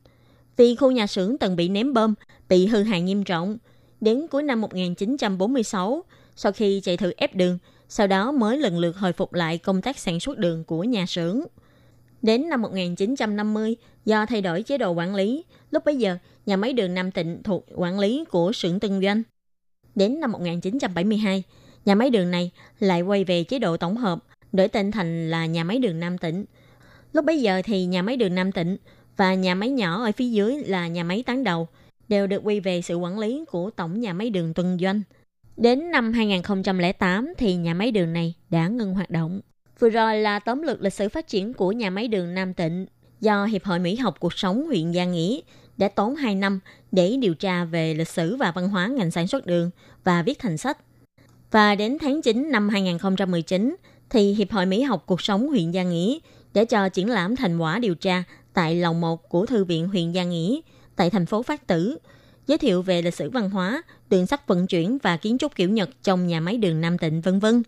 [0.61, 2.13] Vì khu nhà xưởng từng bị ném bom,
[2.49, 3.57] bị hư hại nghiêm trọng.
[4.01, 6.03] Đến cuối năm 1946,
[6.35, 7.57] sau khi chạy thử ép đường,
[7.89, 11.05] sau đó mới lần lượt hồi phục lại công tác sản xuất đường của nhà
[11.05, 11.41] xưởng.
[12.21, 16.73] Đến năm 1950, do thay đổi chế độ quản lý, lúc bấy giờ nhà máy
[16.73, 19.23] đường Nam Tịnh thuộc quản lý của xưởng Tân Doanh.
[19.95, 21.43] Đến năm 1972,
[21.85, 24.19] nhà máy đường này lại quay về chế độ tổng hợp,
[24.51, 26.45] đổi tên thành là nhà máy đường Nam Tịnh.
[27.13, 28.77] Lúc bấy giờ thì nhà máy đường Nam Tịnh
[29.21, 31.67] và nhà máy nhỏ ở phía dưới là nhà máy tán đầu,
[32.07, 35.01] đều được quy về sự quản lý của tổng nhà máy đường tuần Doanh.
[35.57, 39.41] Đến năm 2008 thì nhà máy đường này đã ngừng hoạt động.
[39.79, 42.85] Vừa rồi là tóm lược lịch sử phát triển của nhà máy đường Nam Tịnh
[43.19, 45.39] do Hiệp hội Mỹ học cuộc sống huyện Gia Nghĩa
[45.77, 46.59] đã tốn 2 năm
[46.91, 49.69] để điều tra về lịch sử và văn hóa ngành sản xuất đường
[50.03, 50.77] và viết thành sách.
[51.51, 53.75] Và đến tháng 9 năm 2019
[54.09, 56.19] thì Hiệp hội Mỹ học cuộc sống huyện Gia Nghĩa
[56.53, 60.11] đã cho triển lãm thành quả điều tra tại lầu 1 của Thư viện huyện
[60.11, 60.59] Gia Nghĩa
[60.95, 61.97] tại thành phố Phát Tử,
[62.47, 65.69] giới thiệu về lịch sử văn hóa, đường sắt vận chuyển và kiến trúc kiểu
[65.69, 67.63] Nhật trong nhà máy đường Nam Tịnh vân vân.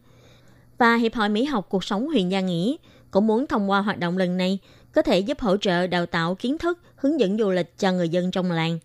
[0.77, 2.75] Và Hiệp hội Mỹ học cuộc sống huyện Gia Nghĩa
[3.11, 4.59] cũng muốn thông qua hoạt động lần này
[4.91, 8.09] có thể giúp hỗ trợ đào tạo kiến thức, hướng dẫn du lịch cho người
[8.09, 8.79] dân trong làng.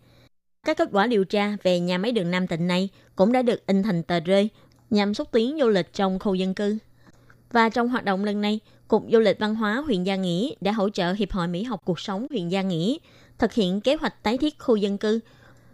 [0.66, 3.66] Các kết quả điều tra về nhà máy đường Nam Tịnh này cũng đã được
[3.66, 4.48] in thành tờ rơi
[4.90, 6.78] nhằm xúc tiến du lịch trong khu dân cư.
[7.52, 10.72] Và trong hoạt động lần này, Cục Du lịch Văn hóa huyện Gia Nghĩa đã
[10.72, 12.96] hỗ trợ Hiệp hội Mỹ học cuộc sống huyện Gia Nghĩa
[13.38, 15.20] thực hiện kế hoạch tái thiết khu dân cư,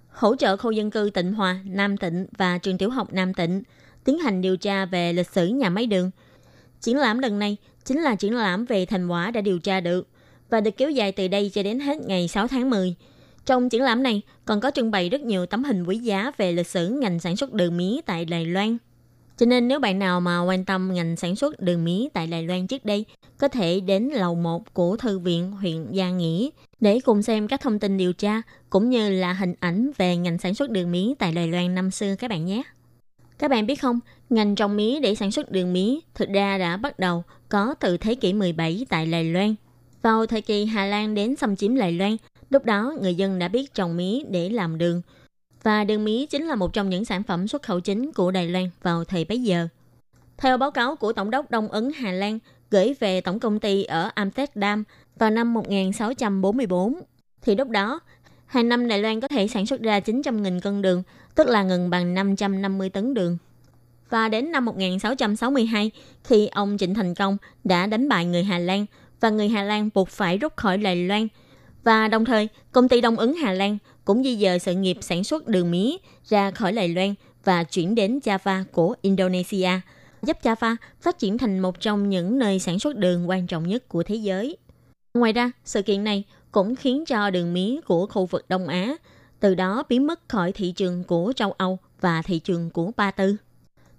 [0.09, 3.63] hỗ trợ khu dân cư Tịnh Hòa, Nam Tịnh và trường tiểu học Nam Tịnh
[4.05, 6.11] tiến hành điều tra về lịch sử nhà máy đường.
[6.81, 10.09] Triển lãm lần này chính là triển lãm về thành quả đã điều tra được
[10.51, 12.95] và được kéo dài từ đây cho đến hết ngày 6 tháng 10.
[13.47, 16.53] Trong triển lãm này còn có trưng bày rất nhiều tấm hình quý giá về
[16.53, 18.79] lịch sử ngành sản xuất đường mía tại Đài Loan.
[19.37, 22.43] Cho nên nếu bạn nào mà quan tâm ngành sản xuất đường mía tại Đài
[22.43, 23.05] Loan trước đây,
[23.39, 26.49] có thể đến lầu 1 của Thư viện huyện Gia Nghĩa
[26.81, 30.39] để cùng xem các thông tin điều tra cũng như là hình ảnh về ngành
[30.39, 32.63] sản xuất đường mía tại Đài Loan năm xưa các bạn nhé.
[33.39, 36.77] Các bạn biết không, ngành trồng mía để sản xuất đường mía thực ra đã
[36.77, 39.55] bắt đầu có từ thế kỷ 17 tại Đài Loan.
[40.03, 42.17] Vào thời kỳ Hà Lan đến xâm chiếm Đài Loan,
[42.51, 45.03] lúc đó người dân đã biết trồng mía để làm đường.
[45.65, 48.49] Và đường mía chính là một trong những sản phẩm xuất khẩu chính của Đài
[48.49, 49.69] Loan vào thời bấy giờ.
[50.37, 52.39] Theo báo cáo của Tổng đốc Đông Ấn Hà Lan
[52.71, 54.85] gửi về tổng công ty ở Amsterdam
[55.19, 56.95] vào năm 1644,
[57.43, 58.01] thì lúc đó,
[58.47, 61.03] hàng năm Đài Loan có thể sản xuất ra 900.000 cân đường,
[61.35, 63.39] tức là gần bằng 550 tấn đường.
[64.11, 65.91] Và đến năm 1662,
[66.25, 68.87] khi ông Trịnh Thành Công đã đánh bại người Hà Lan
[69.21, 71.29] và người Hà Lan buộc phải rút khỏi Đài Loan.
[71.85, 75.25] Và đồng thời, công ty Đông Ứng Hà Lan cũng di dời sự nghiệp sản
[75.25, 75.97] xuất đường mía
[76.29, 79.71] ra khỏi Đài Loan và chuyển đến Java của Indonesia,
[80.23, 83.89] giúp Java phát triển thành một trong những nơi sản xuất đường quan trọng nhất
[83.89, 84.57] của thế giới.
[85.15, 88.97] Ngoài ra, sự kiện này cũng khiến cho đường mía của khu vực Đông Á
[89.41, 93.11] từ đó biến mất khỏi thị trường của châu Âu và thị trường của Ba
[93.11, 93.37] Tư.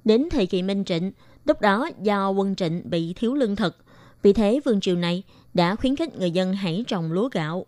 [0.04, 1.12] Đến thời kỳ Minh Trịnh,
[1.46, 3.78] lúc đó do quân Trịnh bị thiếu lương thực,
[4.22, 7.66] vì thế vương triều này đã khuyến khích người dân hãy trồng lúa gạo.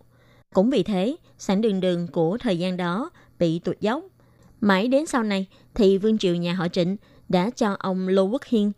[0.53, 4.03] Cũng vì thế, sản đường đường của thời gian đó bị tụt dốc.
[4.61, 6.97] Mãi đến sau này thì vương triều nhà họ Trịnh
[7.29, 8.71] đã cho ông Lô Quốc Hiên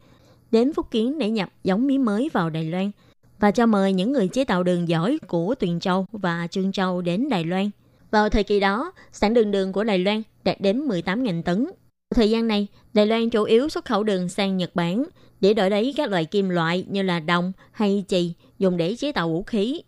[0.51, 2.91] đến Phúc Kiến để nhập giống mía mới vào Đài Loan
[3.39, 7.01] và cho mời những người chế tạo đường giỏi của Tuyền Châu và Trương Châu
[7.01, 7.69] đến Đài Loan.
[8.11, 11.67] Vào thời kỳ đó, sản đường đường của Đài Loan đạt đến 18.000 tấn.
[12.15, 15.03] Thời gian này, Đài Loan chủ yếu xuất khẩu đường sang Nhật Bản
[15.41, 19.11] để đổi lấy các loại kim loại như là đồng hay chì dùng để chế
[19.11, 19.81] tạo vũ khí.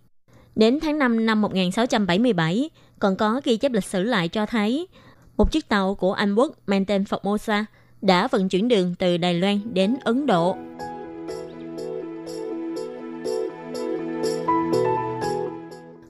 [0.56, 4.88] Đến tháng 5 năm 1677, còn có ghi chép lịch sử lại cho thấy
[5.38, 7.64] một chiếc tàu của Anh Quốc mang tên Formosa
[8.02, 10.56] đã vận chuyển đường từ Đài Loan đến Ấn Độ.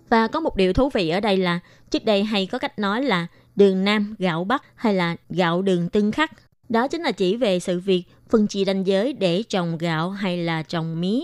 [0.09, 1.59] Và có một điều thú vị ở đây là
[1.91, 5.89] trước đây hay có cách nói là đường Nam gạo Bắc hay là gạo đường
[5.89, 6.31] tương khắc.
[6.69, 10.37] Đó chính là chỉ về sự việc phân chia ranh giới để trồng gạo hay
[10.37, 11.21] là trồng mía.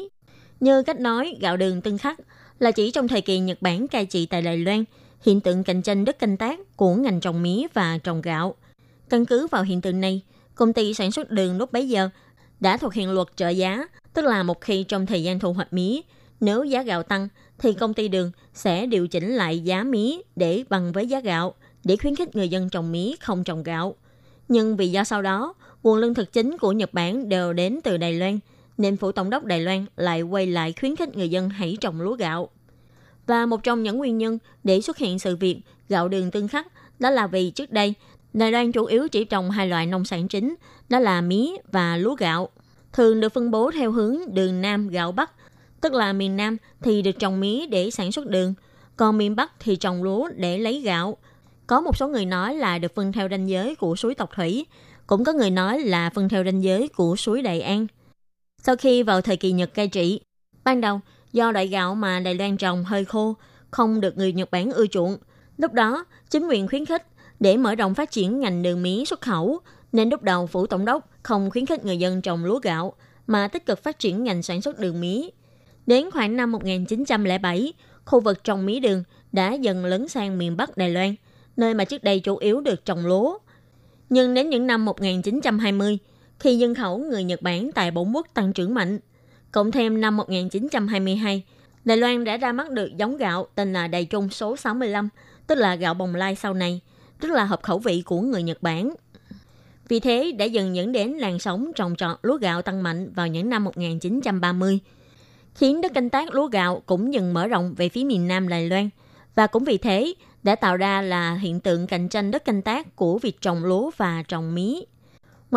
[0.59, 2.20] Như cách nói gạo đường tương khắc
[2.59, 4.83] là chỉ trong thời kỳ Nhật Bản cai trị tại Đài Loan,
[5.25, 8.55] hiện tượng cạnh tranh đất canh tác của ngành trồng mía và trồng gạo.
[9.09, 10.21] Căn cứ vào hiện tượng này,
[10.55, 12.09] công ty sản xuất đường lúc bấy giờ
[12.59, 15.73] đã thực hiện luật trợ giá, tức là một khi trong thời gian thu hoạch
[15.73, 16.01] mía,
[16.39, 17.27] nếu giá gạo tăng
[17.59, 21.53] thì công ty đường sẽ điều chỉnh lại giá mía để bằng với giá gạo
[21.83, 23.95] để khuyến khích người dân trồng mía không trồng gạo.
[24.47, 25.53] Nhưng vì do sau đó,
[25.83, 28.39] nguồn lương thực chính của Nhật Bản đều đến từ Đài Loan,
[28.78, 32.01] nên phủ tổng đốc Đài Loan lại quay lại khuyến khích người dân hãy trồng
[32.01, 32.49] lúa gạo.
[33.28, 36.67] Và một trong những nguyên nhân để xuất hiện sự việc gạo đường tương khắc
[36.99, 37.93] đó là vì trước đây
[38.34, 40.55] Đài Loan chủ yếu chỉ trồng hai loại nông sản chính,
[40.89, 42.49] đó là mía và lúa gạo.
[42.93, 45.32] Thường được phân bố theo hướng đường Nam gạo Bắc
[45.82, 48.53] Tức là miền Nam thì được trồng mía để sản xuất đường,
[48.95, 51.17] còn miền Bắc thì trồng lúa để lấy gạo.
[51.67, 54.65] Có một số người nói là được phân theo ranh giới của suối Tộc Thủy,
[55.07, 57.88] cũng có người nói là phân theo ranh giới của suối Đại An.
[58.68, 60.20] Sau khi vào thời kỳ Nhật cai trị,
[60.63, 60.99] ban đầu
[61.34, 63.36] do loại gạo mà Đài Loan trồng hơi khô,
[63.72, 65.18] không được người Nhật Bản ưa chuộng.
[65.57, 67.05] Lúc đó, chính quyền khuyến khích
[67.39, 69.59] để mở rộng phát triển ngành đường mía xuất khẩu,
[69.91, 72.93] nên lúc đầu phủ tổng đốc không khuyến khích người dân trồng lúa gạo,
[73.28, 75.30] mà tích cực phát triển ngành sản xuất đường mía.
[75.86, 77.74] Đến khoảng năm 1907,
[78.05, 81.15] khu vực trồng mía đường đã dần lấn sang miền Bắc Đài Loan,
[81.57, 83.38] nơi mà trước đây chủ yếu được trồng lúa.
[84.09, 85.97] Nhưng đến những năm 1920,
[86.39, 88.99] khi dân khẩu người Nhật Bản tại bốn quốc tăng trưởng mạnh,
[89.51, 91.43] cộng thêm năm 1922,
[91.85, 95.09] Đài Loan đã ra mắt được giống gạo tên là Đài Trung số 65,
[95.47, 96.81] tức là gạo bồng lai sau này,
[97.19, 98.93] rất là hợp khẩu vị của người Nhật Bản.
[99.88, 103.27] Vì thế đã dần dẫn đến làn sóng trồng trọt lúa gạo tăng mạnh vào
[103.27, 104.79] những năm 1930
[105.57, 108.69] khiến đất canh tác lúa gạo cũng dần mở rộng về phía miền Nam Đài
[108.69, 108.89] Loan.
[109.35, 110.13] Và cũng vì thế,
[110.43, 113.91] đã tạo ra là hiện tượng cạnh tranh đất canh tác của việc trồng lúa
[113.97, 114.79] và trồng mía.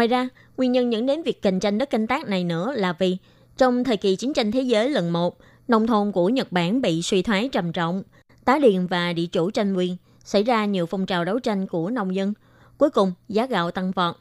[0.01, 2.93] Ngoài ra, nguyên nhân dẫn đến việc cạnh tranh đất canh tác này nữa là
[2.93, 3.17] vì
[3.57, 5.39] trong thời kỳ chiến tranh thế giới lần một,
[5.69, 8.03] nông thôn của Nhật Bản bị suy thoái trầm trọng,
[8.45, 11.91] tá điền và địa chủ tranh quyền, xảy ra nhiều phong trào đấu tranh của
[11.91, 12.35] nông dân.
[12.79, 14.17] Cuối cùng, giá gạo tăng vọt.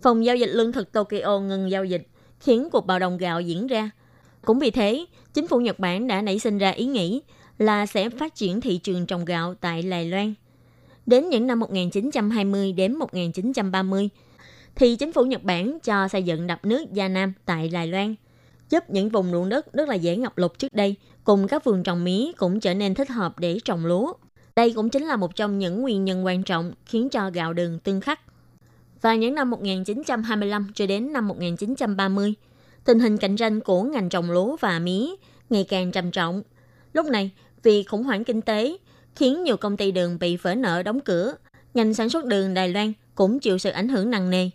[0.00, 2.06] Phòng giao dịch lương thực Tokyo ngừng giao dịch,
[2.40, 3.90] khiến cuộc bạo động gạo diễn ra–
[4.44, 7.22] cũng vì thế, chính phủ Nhật Bản đã nảy sinh ra ý nghĩ
[7.58, 10.34] là sẽ phát triển thị trường trồng gạo tại Đài Loan.
[11.06, 14.08] Đến những năm 1920 đến 1930,
[14.74, 18.14] thì chính phủ Nhật Bản cho xây dựng đập nước Gia Nam tại Đài Loan,
[18.70, 21.82] giúp những vùng ruộng đất rất là dễ ngập lụt trước đây cùng các vườn
[21.82, 24.12] trồng mía cũng trở nên thích hợp để trồng lúa.
[24.56, 27.78] Đây cũng chính là một trong những nguyên nhân quan trọng khiến cho gạo đường
[27.78, 28.20] tương khắc.
[29.00, 32.34] Vào những năm 1925 cho đến năm 1930,
[32.84, 35.06] tình hình cạnh tranh của ngành trồng lúa và mía
[35.50, 36.42] ngày càng trầm trọng.
[36.92, 37.30] Lúc này,
[37.62, 38.76] vì khủng hoảng kinh tế
[39.16, 41.34] khiến nhiều công ty đường bị vỡ nợ đóng cửa,
[41.74, 44.50] ngành sản xuất đường Đài Loan cũng chịu sự ảnh hưởng nặng nề.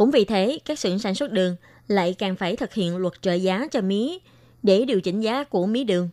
[0.00, 1.56] Cũng vì thế, các xưởng sản xuất đường
[1.88, 4.18] lại càng phải thực hiện luật trợ giá cho mía
[4.62, 6.08] để điều chỉnh giá của mía đường.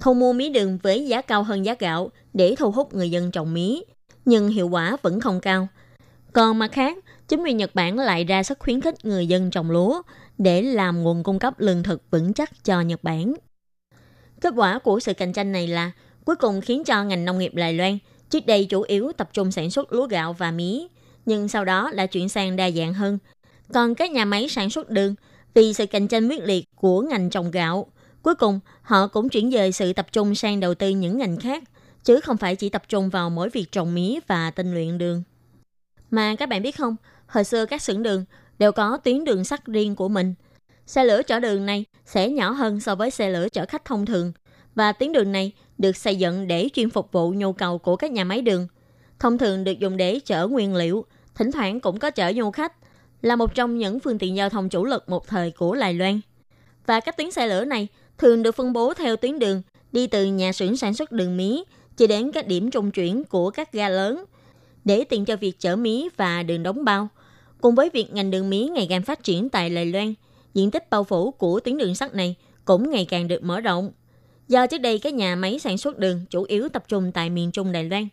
[0.00, 3.30] Thu mua mía đường với giá cao hơn giá gạo để thu hút người dân
[3.30, 3.80] trồng mía,
[4.24, 5.68] nhưng hiệu quả vẫn không cao.
[6.32, 6.98] Còn mặt khác,
[7.28, 10.02] chính quyền Nhật Bản lại ra sức khuyến khích người dân trồng lúa
[10.38, 13.34] để làm nguồn cung cấp lương thực vững chắc cho Nhật Bản.
[14.40, 15.92] Kết quả của sự cạnh tranh này là
[16.24, 17.98] cuối cùng khiến cho ngành nông nghiệp Đài Loan
[18.30, 20.86] trước đây chủ yếu tập trung sản xuất lúa gạo và mía,
[21.26, 23.18] nhưng sau đó lại chuyển sang đa dạng hơn.
[23.74, 25.14] Còn các nhà máy sản xuất đường,
[25.54, 27.86] vì sự cạnh tranh quyết liệt của ngành trồng gạo,
[28.22, 31.64] cuối cùng họ cũng chuyển dời sự tập trung sang đầu tư những ngành khác,
[32.04, 35.22] chứ không phải chỉ tập trung vào mỗi việc trồng mía và tinh luyện đường.
[36.10, 36.96] Mà các bạn biết không,
[37.26, 38.24] hồi xưa các xưởng đường
[38.58, 40.34] đều có tuyến đường sắt riêng của mình.
[40.86, 44.06] Xe lửa chở đường này sẽ nhỏ hơn so với xe lửa chở khách thông
[44.06, 44.32] thường
[44.74, 48.10] và tuyến đường này được xây dựng để chuyên phục vụ nhu cầu của các
[48.10, 48.68] nhà máy đường.
[49.18, 51.04] Thông thường được dùng để chở nguyên liệu,
[51.34, 52.72] thỉnh thoảng cũng có chở du khách,
[53.22, 56.20] là một trong những phương tiện giao thông chủ lực một thời của Đài Loan.
[56.86, 59.62] Và các tuyến xe lửa này thường được phân bố theo tuyến đường
[59.92, 61.62] đi từ nhà xưởng sản xuất đường mía
[61.96, 64.24] chỉ đến các điểm trung chuyển của các ga lớn
[64.84, 67.08] để tiện cho việc chở mía và đường đóng bao.
[67.60, 70.14] Cùng với việc ngành đường mía ngày càng phát triển tại Đài Loan,
[70.54, 73.92] diện tích bao phủ của tuyến đường sắt này cũng ngày càng được mở rộng.
[74.48, 77.52] Do trước đây các nhà máy sản xuất đường chủ yếu tập trung tại miền
[77.52, 78.08] Trung Đài Loan,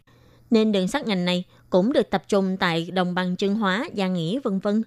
[0.49, 4.07] nên đường sắt ngành này cũng được tập trung tại đồng bằng Trương Hóa, Gia
[4.07, 4.83] Nghĩa, vân vân.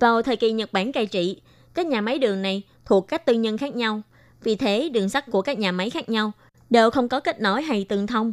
[0.00, 1.40] Vào thời kỳ Nhật Bản cai trị,
[1.74, 4.02] các nhà máy đường này thuộc các tư nhân khác nhau.
[4.42, 6.32] Vì thế, đường sắt của các nhà máy khác nhau
[6.70, 8.32] đều không có kết nối hay tương thông.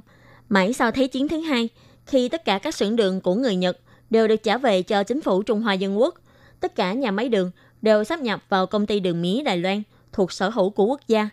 [0.49, 1.69] Mãi sau Thế chiến thứ hai,
[2.05, 3.79] khi tất cả các xưởng đường của người Nhật
[4.09, 6.15] đều được trả về cho chính phủ Trung Hoa Dân Quốc,
[6.59, 7.51] tất cả nhà máy đường
[7.81, 11.01] đều sắp nhập vào công ty đường mía Đài Loan thuộc sở hữu của quốc
[11.07, 11.29] gia.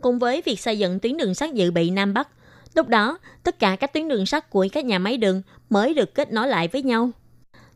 [0.00, 2.28] Cùng với việc xây dựng tuyến đường sắt dự bị Nam Bắc,
[2.74, 6.14] lúc đó tất cả các tuyến đường sắt của các nhà máy đường mới được
[6.14, 7.10] kết nối lại với nhau.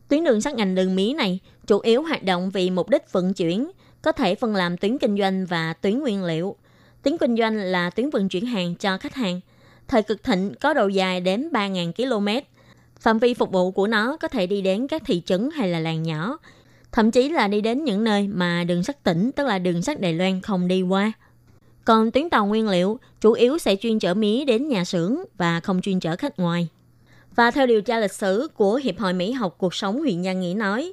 [0.08, 3.34] Tuyến đường sắt ngành đường mía này chủ yếu hoạt động vì mục đích vận
[3.34, 3.70] chuyển,
[4.02, 6.56] có thể phân làm tuyến kinh doanh và tuyến nguyên liệu.
[7.02, 9.40] Tuyến kinh doanh là tuyến vận chuyển hàng cho khách hàng.
[9.88, 12.46] Thời cực thịnh có độ dài đến 3.000 km.
[13.00, 15.80] Phạm vi phục vụ của nó có thể đi đến các thị trấn hay là
[15.80, 16.38] làng nhỏ,
[16.92, 20.00] thậm chí là đi đến những nơi mà đường sắt tỉnh, tức là đường sắt
[20.00, 21.12] Đài Loan không đi qua.
[21.84, 25.60] Còn tuyến tàu nguyên liệu chủ yếu sẽ chuyên chở mía đến nhà xưởng và
[25.60, 26.68] không chuyên chở khách ngoài.
[27.34, 30.40] Và theo điều tra lịch sử của Hiệp hội Mỹ học cuộc sống huyện Giang
[30.40, 30.92] Nghĩa nói,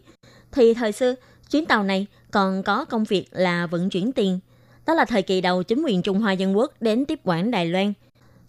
[0.51, 1.15] thì thời xưa
[1.51, 4.39] chuyến tàu này còn có công việc là vận chuyển tiền.
[4.85, 7.65] Đó là thời kỳ đầu chính quyền Trung Hoa Dân Quốc đến tiếp quản Đài
[7.65, 7.93] Loan.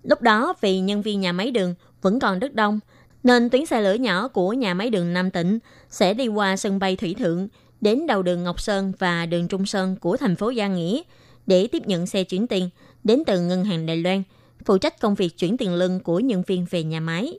[0.03, 2.81] Lúc đó vì nhân viên nhà máy đường vẫn còn rất đông,
[3.23, 5.59] nên tuyến xe lửa nhỏ của nhà máy đường Nam Tỉnh
[5.91, 7.49] sẽ đi qua sân bay Thủy Thượng
[7.81, 11.03] đến đầu đường Ngọc Sơn và đường Trung Sơn của thành phố Gia Nghĩa
[11.47, 12.69] để tiếp nhận xe chuyển tiền
[13.05, 14.23] đến từ Ngân hàng Đài Loan,
[14.65, 17.39] phụ trách công việc chuyển tiền lương của nhân viên về nhà máy.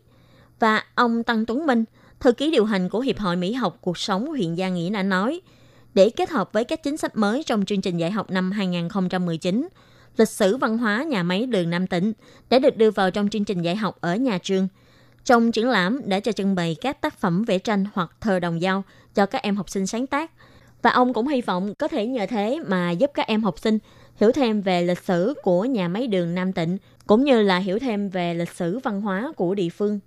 [0.59, 1.83] Và ông Tăng Tuấn Minh,
[2.19, 5.03] thư ký điều hành của Hiệp hội Mỹ học cuộc sống huyện Gia Nghĩa đã
[5.03, 5.41] nói,
[5.93, 9.67] để kết hợp với các chính sách mới trong chương trình dạy học năm 2019,
[10.17, 12.13] lịch sử văn hóa nhà máy đường Nam Tỉnh
[12.49, 14.67] đã được đưa vào trong chương trình dạy học ở nhà trường.
[15.25, 18.59] Trong triển lãm đã cho trưng bày các tác phẩm vẽ tranh hoặc thơ đồng
[18.59, 18.83] dao
[19.15, 20.31] cho các em học sinh sáng tác.
[20.81, 23.79] Và ông cũng hy vọng có thể nhờ thế mà giúp các em học sinh
[24.15, 26.77] hiểu thêm về lịch sử của nhà máy đường Nam Tịnh,
[27.07, 29.99] cũng như là hiểu thêm về lịch sử văn hóa của địa phương.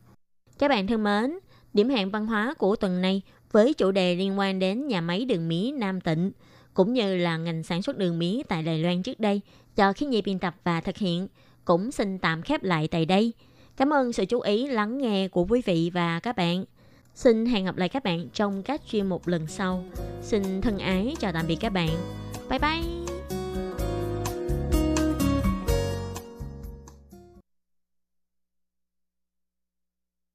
[0.58, 1.38] Các bạn thân mến,
[1.72, 3.22] điểm hẹn văn hóa của tuần này
[3.52, 6.32] với chủ đề liên quan đến nhà máy đường mía Nam Tịnh,
[6.74, 9.40] cũng như là ngành sản xuất đường mía tại Đài Loan trước đây,
[9.76, 11.28] cho khi nhi biên tập và thực hiện,
[11.64, 13.32] cũng xin tạm khép lại tại đây.
[13.76, 16.64] Cảm ơn sự chú ý lắng nghe của quý vị và các bạn.
[17.14, 19.84] Xin hẹn gặp lại các bạn trong các chuyên mục lần sau.
[20.22, 21.90] Xin thân ái chào tạm biệt các bạn.
[22.50, 23.13] Bye bye!